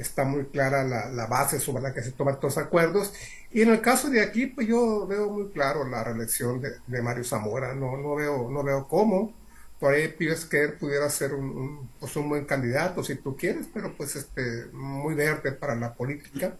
está 0.00 0.24
muy 0.24 0.46
clara 0.46 0.82
la, 0.82 1.26
base 1.26 1.60
sobre 1.60 1.82
la 1.82 1.92
que 1.92 2.02
se 2.02 2.12
toman 2.12 2.34
estos 2.34 2.58
acuerdos. 2.58 3.12
Y 3.50 3.62
en 3.62 3.70
el 3.70 3.80
caso 3.80 4.08
de 4.08 4.22
aquí, 4.22 4.46
pues 4.46 4.66
yo 4.66 5.06
veo 5.06 5.30
muy 5.30 5.50
claro 5.50 5.86
la 5.86 6.02
reelección 6.02 6.60
de, 6.60 7.02
Mario 7.02 7.24
Zamora. 7.24 7.74
No, 7.74 8.14
veo, 8.14 8.50
no 8.50 8.62
veo 8.62 8.88
cómo. 8.88 9.34
Por 9.80 9.94
ahí 9.94 10.14
que 10.50 10.68
pudiera 10.78 11.08
ser 11.08 11.32
un, 11.34 11.90
pues 11.98 12.14
un 12.14 12.28
buen 12.28 12.44
candidato, 12.44 13.02
si 13.02 13.14
tú 13.16 13.34
quieres, 13.34 13.66
pero 13.72 13.96
pues 13.96 14.14
este, 14.14 14.66
muy 14.72 15.14
verde 15.14 15.52
para 15.52 15.74
la 15.74 15.94
política. 15.94 16.54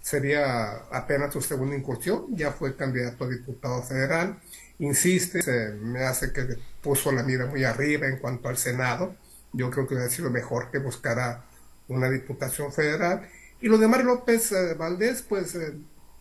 Sería 0.00 0.72
apenas 0.90 1.32
su 1.32 1.42
segunda 1.42 1.76
incursión. 1.76 2.26
Ya 2.30 2.52
fue 2.52 2.74
candidato 2.74 3.24
a 3.24 3.28
diputado 3.28 3.82
federal. 3.82 4.38
Insiste, 4.78 5.40
me 5.80 6.04
hace 6.04 6.32
que 6.32 6.58
puso 6.82 7.12
la 7.12 7.22
mira 7.22 7.46
muy 7.46 7.64
arriba 7.64 8.06
en 8.06 8.18
cuanto 8.18 8.48
al 8.48 8.56
Senado. 8.56 9.14
Yo 9.52 9.70
creo 9.70 9.86
que 9.86 9.94
hubiera 9.94 10.10
sido 10.10 10.30
mejor 10.30 10.70
que 10.70 10.78
buscara 10.78 11.44
una 11.88 12.10
diputación 12.10 12.72
federal. 12.72 13.28
Y 13.60 13.68
lo 13.68 13.78
de 13.78 13.88
Mario 13.88 14.06
López 14.06 14.52
eh, 14.52 14.74
Valdés, 14.74 15.22
pues, 15.22 15.54
eh, 15.54 15.74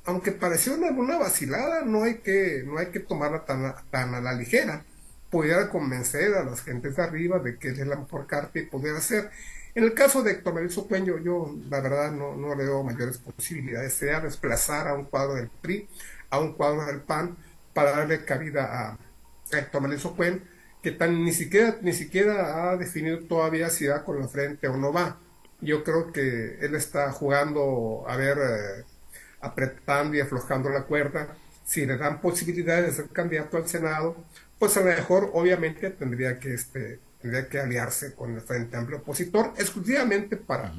aunque 0.06 0.32
pareció 0.34 0.76
una, 0.76 0.92
una, 0.92 1.18
vacilada, 1.18 1.84
no 1.84 2.04
hay 2.04 2.20
que, 2.20 2.64
no 2.66 2.78
hay 2.78 2.88
que 2.88 3.00
tomarla 3.00 3.46
tan, 3.46 3.74
tan 3.90 4.14
a 4.14 4.22
la 4.22 4.34
ligera. 4.34 4.86
Pudiera 5.34 5.70
convencer 5.70 6.36
a 6.36 6.44
las 6.44 6.62
gentes 6.62 6.96
de 6.96 7.04
arriba 7.04 7.40
de 7.40 7.58
que 7.58 7.70
es 7.70 7.78
la 7.80 7.96
mejor 7.96 8.28
carta 8.28 8.60
y 8.60 8.68
pudiera 8.68 9.02
ser. 9.02 9.32
En 9.74 9.84
el 9.84 9.96
caso 9.96 10.22
de 10.22 10.34
Héctor 10.34 10.54
Melissa 10.54 10.84
Cuello, 10.84 11.18
yo 11.18 11.56
la 11.70 11.82
verdad 11.82 12.12
no, 12.12 12.36
no 12.36 12.54
le 12.54 12.66
veo 12.66 12.84
mayores 12.84 13.18
posibilidades, 13.18 13.96
sea 13.96 14.20
desplazar 14.22 14.88
a 14.88 14.94
un 14.94 15.06
cuadro 15.06 15.34
del 15.34 15.50
PRI, 15.50 15.90
a 16.30 16.40
un 16.40 16.54
cuadro 16.54 16.86
del 16.86 17.02
PAN, 17.02 17.36
para 17.74 17.92
darle 17.92 18.24
cabida 18.24 18.92
a 18.92 18.98
Héctor 19.52 19.82
Melissa 19.82 20.10
Cuen, 20.10 20.44
que 20.84 20.92
tan, 20.92 21.24
ni, 21.26 21.34
siquiera, 21.34 21.78
ni 21.82 21.94
siquiera 21.94 22.72
ha 22.72 22.78
definido 22.78 23.20
todavía 23.22 23.72
si 23.72 23.88
va 23.88 24.04
con 24.06 24.20
la 24.20 24.28
frente 24.28 24.68
o 24.68 24.78
no 24.78 24.94
va 24.94 25.18
yo 25.64 25.84
creo 25.84 26.12
que 26.12 26.58
él 26.62 26.76
está 26.76 27.12
jugando, 27.12 28.06
a 28.08 28.16
ver, 28.18 28.38
eh, 28.38 28.84
apretando 29.42 30.16
y 30.18 30.22
aflojando 30.22 30.70
la 30.70 30.84
cuerda. 30.84 31.36
Si 31.66 31.86
le 31.86 31.98
dan 31.98 32.22
posibilidades 32.22 32.86
de 32.88 33.04
ser 33.04 33.12
candidato 33.12 33.58
al 33.58 33.68
Senado, 33.68 34.18
pues 34.60 34.78
a 34.78 34.82
lo 34.82 34.88
mejor 34.88 35.32
obviamente 35.34 35.90
tendría 35.92 36.40
que, 36.40 36.54
este, 36.54 37.00
tendría 37.22 37.48
que 37.48 37.60
aliarse 37.60 38.14
con 38.14 38.36
el 38.36 38.42
Frente 38.42 38.78
Amplio 38.78 39.00
Opositor 39.00 39.54
exclusivamente 39.58 40.38
para 40.38 40.74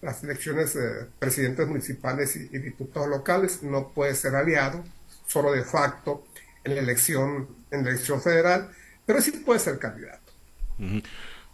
las 0.00 0.22
elecciones 0.24 0.74
de 0.74 1.06
presidentes 1.18 1.66
municipales 1.66 2.36
y, 2.36 2.48
diputados 2.58 3.08
locales. 3.08 3.62
No 3.62 3.90
puede 3.92 4.14
ser 4.14 4.34
aliado, 4.34 4.82
solo 5.26 5.52
de 5.52 5.62
facto, 5.64 6.24
en 6.64 6.74
la 6.74 6.80
elección, 6.80 7.48
en 7.70 7.84
la 7.84 7.90
elección 7.90 8.20
federal, 8.20 8.70
pero 9.06 9.20
sí 9.20 9.30
puede 9.32 9.60
ser 9.60 9.78
candidato. 9.78 10.32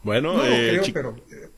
Bueno, 0.03 0.45
eh, 0.45 0.81
pero 0.95 1.17
eh, 1.33 1.51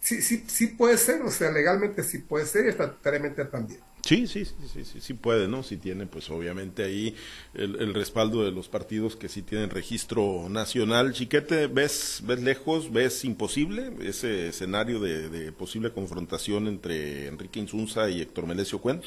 sí, 0.00 0.22
sí, 0.22 0.44
sí 0.48 0.68
puede 0.68 0.96
ser, 0.96 1.20
o 1.22 1.30
sea, 1.30 1.50
legalmente 1.50 2.02
sí 2.02 2.18
puede 2.18 2.46
ser 2.46 2.64
y 2.64 2.68
estatutariamente 2.68 3.44
también. 3.44 3.80
Sí, 4.10 4.26
sí, 4.26 4.44
sí, 4.44 4.84
sí, 4.84 5.00
sí, 5.00 5.14
puede, 5.14 5.46
¿no? 5.46 5.62
Si 5.62 5.76
tiene, 5.76 6.04
pues 6.04 6.30
obviamente 6.30 6.82
ahí 6.82 7.14
el, 7.54 7.94
respaldo 7.94 8.42
de 8.42 8.50
los 8.50 8.68
partidos 8.68 9.14
que 9.14 9.28
sí 9.28 9.40
tienen 9.40 9.70
registro 9.70 10.48
nacional. 10.48 11.12
Chiquete, 11.12 11.68
¿ves, 11.68 12.20
ves 12.26 12.42
lejos, 12.42 12.90
ves 12.90 13.24
imposible 13.24 13.92
ese 14.00 14.48
escenario 14.48 14.98
de, 14.98 15.52
posible 15.52 15.92
confrontación 15.92 16.66
entre 16.66 17.28
Enrique 17.28 17.60
Insunza 17.60 18.10
y 18.10 18.20
Héctor 18.20 18.48
Melesio 18.48 18.80
Cuen? 18.80 19.00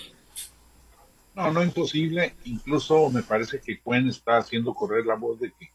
No, 1.36 1.52
no 1.52 1.62
imposible. 1.62 2.36
Incluso 2.46 3.10
me 3.10 3.24
parece 3.24 3.60
que 3.60 3.82
Cuen 3.82 4.08
está 4.08 4.38
haciendo 4.38 4.74
correr 4.74 5.06
la 5.06 5.16
voz 5.16 5.38
de 5.38 5.52
que 5.52 5.70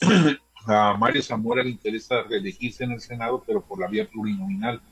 a 0.66 0.94
Mario 0.98 1.22
Zamora 1.22 1.62
le 1.62 1.70
interesa 1.70 2.24
reelegirse 2.24 2.84
en 2.84 2.92
el 2.92 3.00
Senado, 3.00 3.42
pero 3.46 3.64
por 3.64 3.80
la 3.80 3.86
vía 3.86 4.06
plurinominal. 4.06 4.82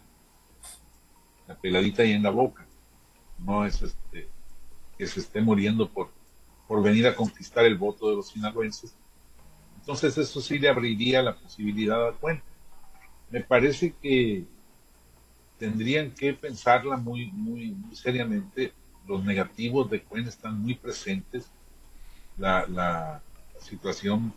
La 1.47 1.55
peladita 1.55 2.03
ahí 2.03 2.12
en 2.12 2.23
la 2.23 2.31
boca. 2.31 2.67
No 3.44 3.64
es 3.64 3.83
este 3.83 4.28
que 4.98 5.07
se 5.07 5.20
esté 5.20 5.40
muriendo 5.40 5.88
por, 5.88 6.11
por 6.68 6.83
venir 6.83 7.07
a 7.07 7.14
conquistar 7.14 7.64
el 7.64 7.76
voto 7.76 8.11
de 8.11 8.16
los 8.16 8.28
sinaloenses. 8.28 8.94
Entonces 9.81 10.16
eso 10.16 10.40
sí 10.40 10.59
le 10.59 10.68
abriría 10.68 11.22
la 11.22 11.35
posibilidad 11.35 12.09
a 12.09 12.12
cuenta. 12.12 12.44
Me 13.31 13.40
parece 13.40 13.94
que 14.00 14.44
tendrían 15.59 16.11
que 16.11 16.35
pensarla 16.35 16.96
muy, 16.96 17.31
muy, 17.33 17.70
muy 17.72 17.96
seriamente. 17.96 18.72
Los 19.07 19.24
negativos 19.24 19.90
de 19.90 20.02
Cuen 20.02 20.26
están 20.26 20.61
muy 20.61 20.74
presentes. 20.74 21.50
La, 22.37 22.66
la, 22.66 23.22
situación 23.61 24.33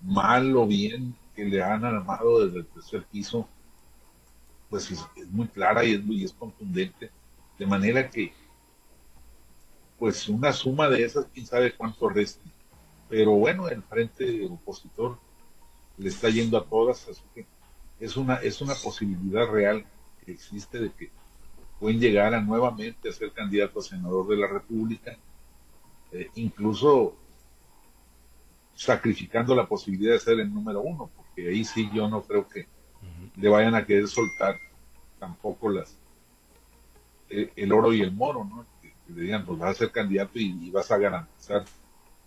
mal 0.00 0.56
o 0.56 0.66
bien 0.66 1.14
que 1.36 1.44
le 1.44 1.62
han 1.62 1.84
armado 1.84 2.44
desde 2.44 2.58
el 2.58 2.66
tercer 2.66 3.04
piso, 3.04 3.48
pues 4.68 4.90
es, 4.90 5.06
muy 5.30 5.46
clara 5.46 5.84
y 5.84 5.92
es, 5.92 6.04
muy, 6.04 6.24
es 6.24 6.32
contundente. 6.32 7.12
De 7.60 7.66
manera 7.66 8.08
que, 8.08 8.32
pues 9.98 10.30
una 10.30 10.50
suma 10.50 10.88
de 10.88 11.04
esas, 11.04 11.26
quién 11.26 11.44
sabe 11.44 11.74
cuánto 11.76 12.08
resta. 12.08 12.40
Pero 13.06 13.32
bueno, 13.32 13.68
el 13.68 13.82
frente 13.82 14.46
opositor 14.46 15.18
le 15.98 16.08
está 16.08 16.30
yendo 16.30 16.56
a 16.56 16.64
todas, 16.64 17.06
así 17.06 17.20
que 17.34 17.44
es 18.00 18.16
una, 18.16 18.36
es 18.36 18.62
una 18.62 18.74
posibilidad 18.76 19.46
real 19.46 19.84
que 20.24 20.32
existe 20.32 20.78
de 20.78 20.90
que 20.90 21.10
pueden 21.78 22.00
llegar 22.00 22.32
a 22.32 22.40
nuevamente 22.40 23.10
a 23.10 23.12
ser 23.12 23.30
candidato 23.32 23.80
a 23.80 23.82
senador 23.82 24.26
de 24.28 24.36
la 24.38 24.46
República, 24.46 25.18
eh, 26.12 26.30
incluso 26.36 27.14
sacrificando 28.74 29.54
la 29.54 29.68
posibilidad 29.68 30.14
de 30.14 30.20
ser 30.20 30.40
el 30.40 30.50
número 30.50 30.80
uno, 30.80 31.10
porque 31.14 31.50
ahí 31.50 31.62
sí 31.66 31.90
yo 31.92 32.08
no 32.08 32.22
creo 32.22 32.48
que 32.48 32.66
le 33.36 33.48
vayan 33.50 33.74
a 33.74 33.84
querer 33.84 34.08
soltar 34.08 34.56
tampoco 35.18 35.68
las 35.68 35.99
el, 37.30 37.72
oro 37.72 37.92
y 37.92 38.00
el 38.00 38.12
moro, 38.12 38.44
¿no? 38.44 38.66
Que, 38.80 38.92
le 39.08 39.22
digan, 39.22 39.44
pues 39.44 39.58
vas 39.58 39.70
a 39.70 39.78
ser 39.78 39.90
candidato 39.90 40.32
y, 40.34 40.70
vas 40.70 40.90
a 40.90 40.98
garantizar 40.98 41.64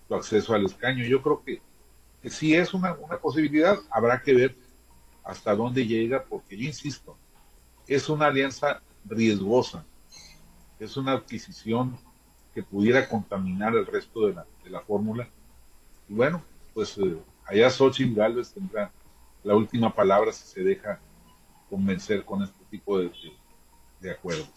tu 0.07 0.15
acceso 0.15 0.53
al 0.53 0.65
escaño. 0.65 1.05
Yo 1.05 1.21
creo 1.21 1.43
que, 1.43 1.61
que 2.21 2.29
sí 2.29 2.53
es 2.55 2.73
una, 2.73 2.93
una 2.93 3.17
posibilidad, 3.17 3.77
habrá 3.89 4.21
que 4.21 4.33
ver 4.33 4.55
hasta 5.23 5.55
dónde 5.55 5.85
llega, 5.85 6.23
porque 6.23 6.57
yo 6.57 6.65
insisto, 6.65 7.17
es 7.87 8.09
una 8.09 8.27
alianza 8.27 8.81
riesgosa, 9.05 9.85
es 10.79 10.97
una 10.97 11.13
adquisición 11.13 11.97
que 12.53 12.63
pudiera 12.63 13.07
contaminar 13.07 13.75
el 13.75 13.85
resto 13.85 14.27
de 14.27 14.33
la, 14.33 14.45
de 14.63 14.69
la 14.69 14.81
fórmula. 14.81 15.27
Y 16.07 16.13
bueno, 16.13 16.43
pues 16.73 16.97
eh, 16.97 17.17
allá 17.45 17.69
Xochitl 17.69 18.15
Galvez 18.15 18.53
tendrá 18.53 18.91
la 19.43 19.55
última 19.55 19.93
palabra 19.93 20.31
si 20.31 20.45
se 20.47 20.63
deja 20.63 20.99
convencer 21.69 22.23
con 22.23 22.43
este 22.43 22.63
tipo 22.69 22.99
de, 22.99 23.05
de, 23.05 23.33
acuerdos. 24.11 24.47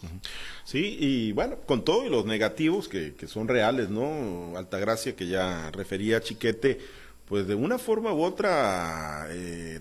Sí, 0.63 0.97
y 0.99 1.31
bueno, 1.31 1.57
con 1.65 1.83
todos 1.83 2.09
los 2.09 2.25
negativos 2.25 2.87
que, 2.87 3.15
que 3.15 3.27
son 3.27 3.47
reales, 3.47 3.89
¿no? 3.89 4.57
Altagracia, 4.57 5.15
que 5.15 5.27
ya 5.27 5.71
refería 5.71 6.21
Chiquete, 6.21 6.79
pues 7.27 7.45
de 7.45 7.55
una 7.55 7.77
forma 7.77 8.13
u 8.13 8.23
otra, 8.23 9.27
eh, 9.29 9.79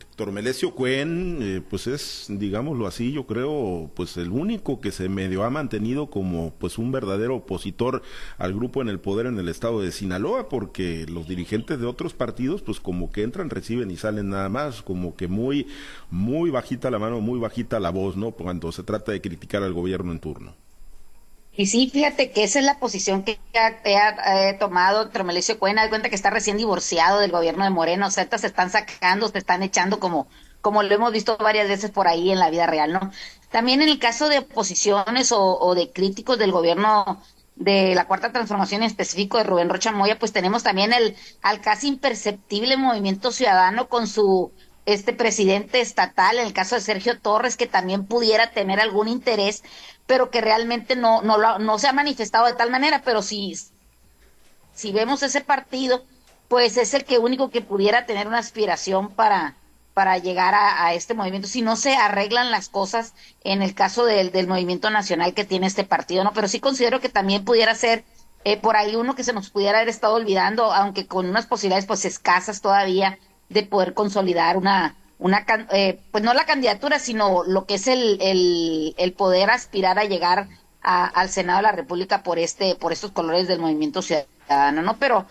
Cuen, 0.75 1.39
eh, 1.41 1.63
pues 1.69 1.87
es, 1.87 2.27
digámoslo 2.29 2.89
así, 2.89 3.13
yo 3.13 3.27
creo, 3.27 3.89
pues 3.95 4.17
el 4.17 4.31
único 4.31 4.81
que 4.81 4.91
se 4.91 5.09
medio 5.09 5.45
ha 5.45 5.51
mantenido 5.51 6.11
como 6.11 6.53
pues 6.59 6.77
un 6.77 6.91
verdadero 6.91 7.37
opositor 7.37 8.03
al 8.39 8.53
grupo 8.53 8.83
en 8.83 8.89
el 8.89 8.99
poder 8.99 9.27
en 9.27 9.39
el 9.39 9.49
estado 9.49 9.81
de 9.81 9.93
Sinaloa, 9.93 10.49
porque 10.49 11.07
los 11.09 11.29
dirigentes 11.29 11.79
de 11.79 11.87
otros 11.87 12.15
partidos, 12.15 12.63
pues 12.63 12.81
como 12.81 13.13
que 13.13 13.23
entran, 13.23 13.49
reciben 13.49 13.93
y 13.93 13.97
salen 13.97 14.31
nada 14.31 14.49
más, 14.49 14.83
como 14.83 15.15
que 15.15 15.29
muy, 15.29 15.69
muy 16.11 16.51
bajita 16.51 16.91
la 16.91 16.99
mano, 16.99 17.21
muy 17.21 17.39
bajita 17.39 17.79
la 17.79 17.91
voz, 17.91 18.17
¿no? 18.17 18.33
Cuando 18.33 18.73
se 18.73 18.83
trata 18.83 19.13
de 19.13 19.21
criticar 19.21 19.63
al 19.63 19.73
gobierno 19.73 20.11
en 20.11 20.19
turno. 20.19 20.65
Y 21.57 21.66
sí, 21.66 21.88
fíjate 21.90 22.31
que 22.31 22.45
esa 22.45 22.59
es 22.59 22.66
la 22.66 22.79
posición 22.79 23.23
que 23.23 23.38
ha, 23.55 24.59
tomado 24.59 25.09
Tromelicio 25.09 25.59
Cuena, 25.59 25.83
de 25.83 25.88
cuenta 25.88 26.11
que 26.11 26.14
está 26.14 26.29
recién 26.29 26.59
divorciado 26.59 27.19
del 27.19 27.33
gobierno 27.33 27.64
de 27.64 27.71
Moreno, 27.71 28.09
o 28.09 28.11
sea, 28.11 28.29
se 28.37 28.47
están 28.47 28.71
sacando, 28.71 29.29
se 29.29 29.38
están 29.38 29.62
echando 29.62 29.99
como, 29.99 30.29
como 30.61 30.83
lo 30.83 30.95
hemos 30.95 31.12
visto 31.12 31.38
varias 31.38 31.66
veces 31.66 31.90
por 31.90 32.09
ahí 32.09 32.31
en 32.31 32.38
la 32.38 32.51
vida 32.51 32.66
real, 32.66 32.92
¿no? 32.92 33.11
También 33.51 33.81
en 33.81 33.88
el 33.88 33.99
caso 33.99 34.29
de 34.29 34.40
oposiciones 34.40 35.33
o, 35.33 35.75
de 35.75 35.90
críticos 35.92 36.38
del 36.38 36.53
gobierno 36.53 37.23
de 37.55 37.95
la 37.95 38.07
cuarta 38.07 38.33
transformación 38.33 38.83
en 38.83 38.88
específico 38.88 39.38
de 39.38 39.45
Rubén 39.45 39.71
Rocha 39.71 39.92
Moya, 39.92 40.19
pues 40.19 40.33
tenemos 40.33 40.62
también 40.62 40.92
el 40.92 41.16
al 41.40 41.62
casi 41.62 41.88
imperceptible 41.88 42.77
movimiento 42.77 43.33
ciudadano 43.33 43.88
con 43.88 44.07
su 44.09 44.53
este 44.87 45.12
presidente 45.12 45.81
estatal, 45.81 46.38
en 46.38 46.46
el 46.46 46.53
caso 46.53 46.77
de 46.77 46.81
Sergio 46.81 47.18
Torres, 47.20 47.57
que 47.57 47.66
también 47.66 48.07
pudiera 48.07 48.53
tener 48.53 48.81
algún 48.81 49.09
interés 49.09 49.62
pero 50.07 50.31
que 50.31 50.40
realmente 50.40 50.96
no, 50.96 51.22
no, 51.22 51.59
no 51.59 51.79
se 51.79 51.88
ha 51.88 51.92
manifestado 51.92 52.46
de 52.46 52.55
tal 52.55 52.70
manera, 52.70 53.03
pero 53.05 53.22
si, 53.22 53.55
si 54.72 54.92
vemos 54.92 55.22
ese 55.22 55.40
partido, 55.40 56.05
pues 56.49 56.77
es 56.77 56.94
el 56.94 57.05
que 57.05 57.18
único 57.18 57.51
que 57.51 57.61
pudiera 57.61 58.07
tener 58.07 58.29
una 58.29 58.38
aspiración 58.38 59.11
para, 59.11 59.57
para 59.94 60.18
llegar 60.18 60.55
a, 60.55 60.94
este 60.94 61.14
movimiento, 61.14 61.49
si 61.49 61.61
no 61.61 61.75
se 61.75 61.96
arreglan 61.96 62.53
las 62.53 62.68
cosas 62.68 63.14
en 63.42 63.62
el 63.62 63.75
caso 63.75 64.05
del, 64.05 64.31
del 64.31 64.46
movimiento 64.46 64.90
nacional 64.90 65.35
que 65.35 65.44
tiene 65.44 65.66
este 65.66 65.85
partido, 65.85 66.22
¿no? 66.22 66.33
Pero 66.33 66.46
sí 66.46 66.61
considero 66.61 67.01
que 67.01 67.09
también 67.09 67.44
pudiera 67.44 67.75
ser 67.75 68.05
eh, 68.44 68.57
por 68.57 68.77
ahí 68.77 68.94
uno 68.94 69.16
que 69.16 69.25
se 69.25 69.33
nos 69.33 69.51
pudiera 69.51 69.79
haber 69.79 69.88
estado 69.88 70.14
olvidando, 70.14 70.72
aunque 70.72 71.09
con 71.09 71.27
unas 71.29 71.46
posibilidades 71.46 71.87
pues 71.87 72.05
escasas 72.05 72.61
todavía 72.61 73.18
de 73.49 73.63
poder 73.63 73.95
consolidar 73.95 74.57
una, 74.57 74.97
una 75.19 75.45
eh, 75.73 76.01
pues 76.11 76.23
no 76.25 76.35
la 76.35 76.47
candidatura, 76.47 76.99
sino 76.99 77.45
lo 77.45 77.67
que 77.67 77.75
es 77.75 77.87
el, 77.87 78.19
el, 78.97 79.13
poder 79.13 79.51
aspirar 79.51 79.99
a 79.99 80.05
llegar 80.05 80.49
al 80.83 81.29
Senado 81.31 81.59
de 81.59 81.63
la 81.65 81.73
República 81.73 82.23
por 82.23 82.39
este, 82.39 82.77
por 82.77 82.93
estos 82.93 83.11
colores 83.11 83.49
del 83.49 83.59
movimiento 83.59 84.03
ciudadano, 84.03 84.83
¿no? 84.83 84.97
Pero, 84.99 85.27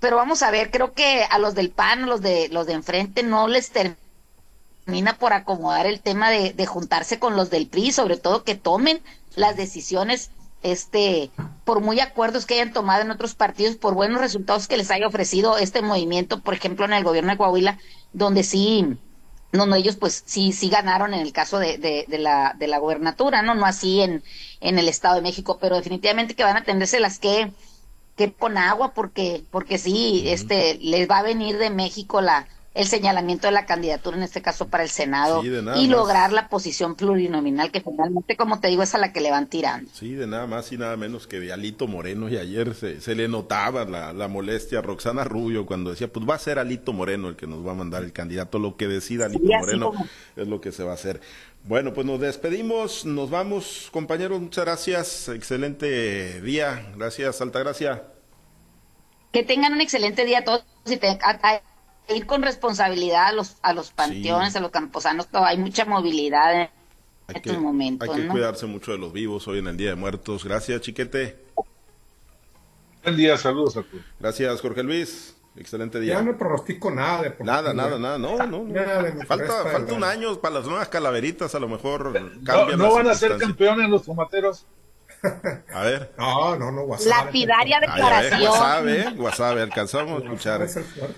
pero 0.00 0.16
vamos 0.16 0.42
a 0.42 0.50
ver, 0.50 0.70
creo 0.70 0.92
que 0.92 1.24
a 1.28 1.38
los 1.38 1.54
del 1.54 1.70
PAN, 1.70 2.06
los 2.06 2.22
de, 2.22 2.48
los 2.48 2.66
de 2.66 2.72
enfrente, 2.72 3.22
no 3.22 3.46
les 3.46 3.70
termina 3.70 5.18
por 5.18 5.34
acomodar 5.34 5.86
el 5.86 6.00
tema 6.00 6.30
de, 6.30 6.54
de 6.54 6.66
juntarse 6.66 7.18
con 7.18 7.36
los 7.36 7.50
del 7.50 7.66
PRI, 7.66 7.92
sobre 7.92 8.16
todo 8.16 8.44
que 8.44 8.54
tomen 8.54 9.02
las 9.34 9.56
decisiones 9.56 10.30
este, 10.64 11.30
por 11.64 11.80
muy 11.80 12.00
acuerdos 12.00 12.46
que 12.46 12.54
hayan 12.54 12.72
tomado 12.72 13.02
en 13.02 13.10
otros 13.10 13.34
partidos, 13.34 13.76
por 13.76 13.94
buenos 13.94 14.20
resultados 14.20 14.66
que 14.66 14.78
les 14.78 14.90
haya 14.90 15.06
ofrecido 15.06 15.58
este 15.58 15.82
movimiento, 15.82 16.40
por 16.40 16.54
ejemplo, 16.54 16.86
en 16.86 16.94
el 16.94 17.04
gobierno 17.04 17.30
de 17.30 17.36
Coahuila, 17.36 17.78
donde 18.12 18.42
sí, 18.42 18.96
no, 19.52 19.66
no, 19.66 19.76
ellos 19.76 19.96
pues 19.96 20.24
sí, 20.26 20.52
sí 20.52 20.70
ganaron 20.70 21.12
en 21.12 21.20
el 21.20 21.32
caso 21.32 21.58
de, 21.58 21.76
de, 21.76 22.06
de, 22.08 22.18
la, 22.18 22.56
de 22.58 22.66
la 22.66 22.78
gobernatura, 22.78 23.42
¿no? 23.42 23.54
No 23.54 23.66
así 23.66 24.00
en, 24.00 24.24
en 24.60 24.78
el 24.78 24.88
Estado 24.88 25.16
de 25.16 25.20
México, 25.22 25.58
pero 25.60 25.76
definitivamente 25.76 26.34
que 26.34 26.44
van 26.44 26.56
a 26.56 26.64
tenerse 26.64 26.98
las 26.98 27.18
que, 27.18 27.52
que 28.16 28.32
con 28.32 28.56
agua, 28.56 28.94
porque, 28.94 29.44
porque 29.50 29.76
sí, 29.76 30.24
este, 30.26 30.78
les 30.80 31.08
va 31.10 31.18
a 31.18 31.22
venir 31.22 31.58
de 31.58 31.68
México 31.68 32.22
la, 32.22 32.48
el 32.74 32.88
señalamiento 32.88 33.46
de 33.46 33.52
la 33.52 33.66
candidatura, 33.66 34.16
en 34.16 34.24
este 34.24 34.42
caso 34.42 34.66
para 34.66 34.82
el 34.82 34.90
Senado, 34.90 35.44
y 35.44 35.86
lograr 35.86 36.32
la 36.32 36.48
posición 36.48 36.96
plurinominal, 36.96 37.70
que 37.70 37.80
finalmente, 37.80 38.36
como 38.36 38.58
te 38.58 38.66
digo, 38.66 38.82
es 38.82 38.96
a 38.96 38.98
la 38.98 39.12
que 39.12 39.20
le 39.20 39.30
van 39.30 39.48
tirando. 39.48 39.88
Sí, 39.94 40.14
de 40.14 40.26
nada 40.26 40.48
más 40.48 40.72
y 40.72 40.76
nada 40.76 40.96
menos 40.96 41.28
que 41.28 41.38
de 41.38 41.52
Alito 41.52 41.86
Moreno, 41.86 42.28
y 42.28 42.36
ayer 42.36 42.74
se, 42.74 43.00
se 43.00 43.14
le 43.14 43.28
notaba 43.28 43.84
la, 43.84 44.12
la, 44.12 44.26
molestia 44.26 44.80
a 44.80 44.82
Roxana 44.82 45.22
Rubio 45.22 45.66
cuando 45.66 45.90
decía, 45.90 46.12
pues 46.12 46.28
va 46.28 46.34
a 46.34 46.38
ser 46.38 46.58
Alito 46.58 46.92
Moreno 46.92 47.28
el 47.28 47.36
que 47.36 47.46
nos 47.46 47.64
va 47.64 47.70
a 47.70 47.74
mandar 47.74 48.02
el 48.02 48.12
candidato, 48.12 48.58
lo 48.58 48.76
que 48.76 48.88
decida 48.88 49.26
Alito 49.26 49.44
Moreno 49.44 49.92
es 50.34 50.48
lo 50.48 50.60
que 50.60 50.72
se 50.72 50.82
va 50.82 50.90
a 50.90 50.94
hacer. 50.94 51.20
Bueno, 51.62 51.94
pues 51.94 52.06
nos 52.06 52.18
despedimos, 52.18 53.06
nos 53.06 53.30
vamos, 53.30 53.88
compañeros, 53.92 54.40
muchas 54.40 54.64
gracias, 54.64 55.28
excelente 55.28 56.40
día, 56.40 56.92
gracias, 56.96 57.40
Altagracia. 57.40 58.02
Que 59.30 59.44
tengan 59.44 59.72
un 59.72 59.80
excelente 59.80 60.24
día 60.24 60.44
todos 60.44 60.64
y 60.86 60.96
te, 60.96 61.18
ir 62.08 62.26
con 62.26 62.42
responsabilidad 62.42 63.26
a 63.26 63.32
los, 63.32 63.56
a 63.62 63.72
los 63.72 63.90
panteones, 63.90 64.54
a 64.56 64.60
los 64.60 64.70
camposanos, 64.70 65.28
hay 65.32 65.58
mucha 65.58 65.84
movilidad 65.84 66.62
en 66.62 66.68
estos 67.28 67.58
momentos. 67.58 68.08
Hay 68.08 68.22
que 68.22 68.28
cuidarse 68.28 68.66
mucho 68.66 68.92
de 68.92 68.98
los 68.98 69.12
vivos 69.12 69.46
hoy 69.48 69.58
en 69.58 69.68
el 69.68 69.76
Día 69.76 69.90
de 69.90 69.96
Muertos. 69.96 70.44
Gracias, 70.44 70.80
Chiquete. 70.82 71.38
Buen 73.02 73.16
día, 73.16 73.36
saludos 73.36 73.76
a 73.76 73.82
todos. 73.82 74.02
Gracias, 74.18 74.60
Jorge 74.60 74.82
Luis. 74.82 75.36
Excelente 75.56 76.00
día. 76.00 76.14
Ya 76.14 76.22
no 76.22 76.36
pronostico 76.36 76.90
nada 76.90 77.22
de 77.22 77.36
Nada, 77.44 77.72
nada, 77.72 77.98
nada. 77.98 78.18
No, 78.18 78.44
no. 78.44 78.66
falta 79.24 79.64
falta 79.64 79.94
un 79.94 80.02
año 80.02 80.40
para 80.40 80.56
las 80.56 80.66
nuevas 80.66 80.88
calaveritas. 80.88 81.54
A 81.54 81.60
lo 81.60 81.68
mejor 81.68 82.12
cambian. 82.44 82.78
¿No, 82.78 82.88
no 82.88 82.94
van 82.94 83.08
a 83.08 83.14
ser 83.14 83.38
campeones 83.38 83.88
los 83.88 84.02
tomateros? 84.02 84.66
A 85.72 85.82
ver. 85.82 86.12
No, 86.18 86.56
no, 86.56 86.70
no, 86.70 86.82
WhatsApp. 86.82 87.26
Lapidaria 87.26 87.80
declaración. 87.80 88.42
WhatsApp, 88.42 88.86
¿eh? 88.88 89.14
WhatsApp, 89.16 89.58
alcanzamos 89.58 90.20
a 90.20 90.24
escuchar. 90.24 90.62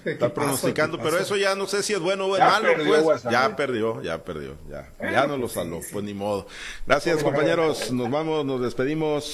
Está 0.04 0.32
pronosticando, 0.32 0.98
pero 0.98 1.18
eso 1.18 1.36
ya 1.36 1.54
no 1.54 1.66
sé 1.66 1.82
si 1.82 1.92
es 1.92 2.00
bueno 2.00 2.26
o 2.26 2.36
es 2.36 2.42
malo, 2.42 2.68
pues. 3.04 3.22
Ya 3.24 3.54
perdió, 3.56 4.02
ya 4.02 4.22
perdió, 4.22 4.56
ya. 4.68 4.88
Ya 5.00 5.26
no 5.26 5.36
lo 5.36 5.48
saló, 5.48 5.80
pues 5.92 6.04
ni 6.04 6.14
modo. 6.14 6.46
Gracias, 6.86 7.22
compañeros. 7.22 7.92
Nos 7.92 8.10
vamos, 8.10 8.44
nos 8.44 8.60
despedimos. 8.60 9.24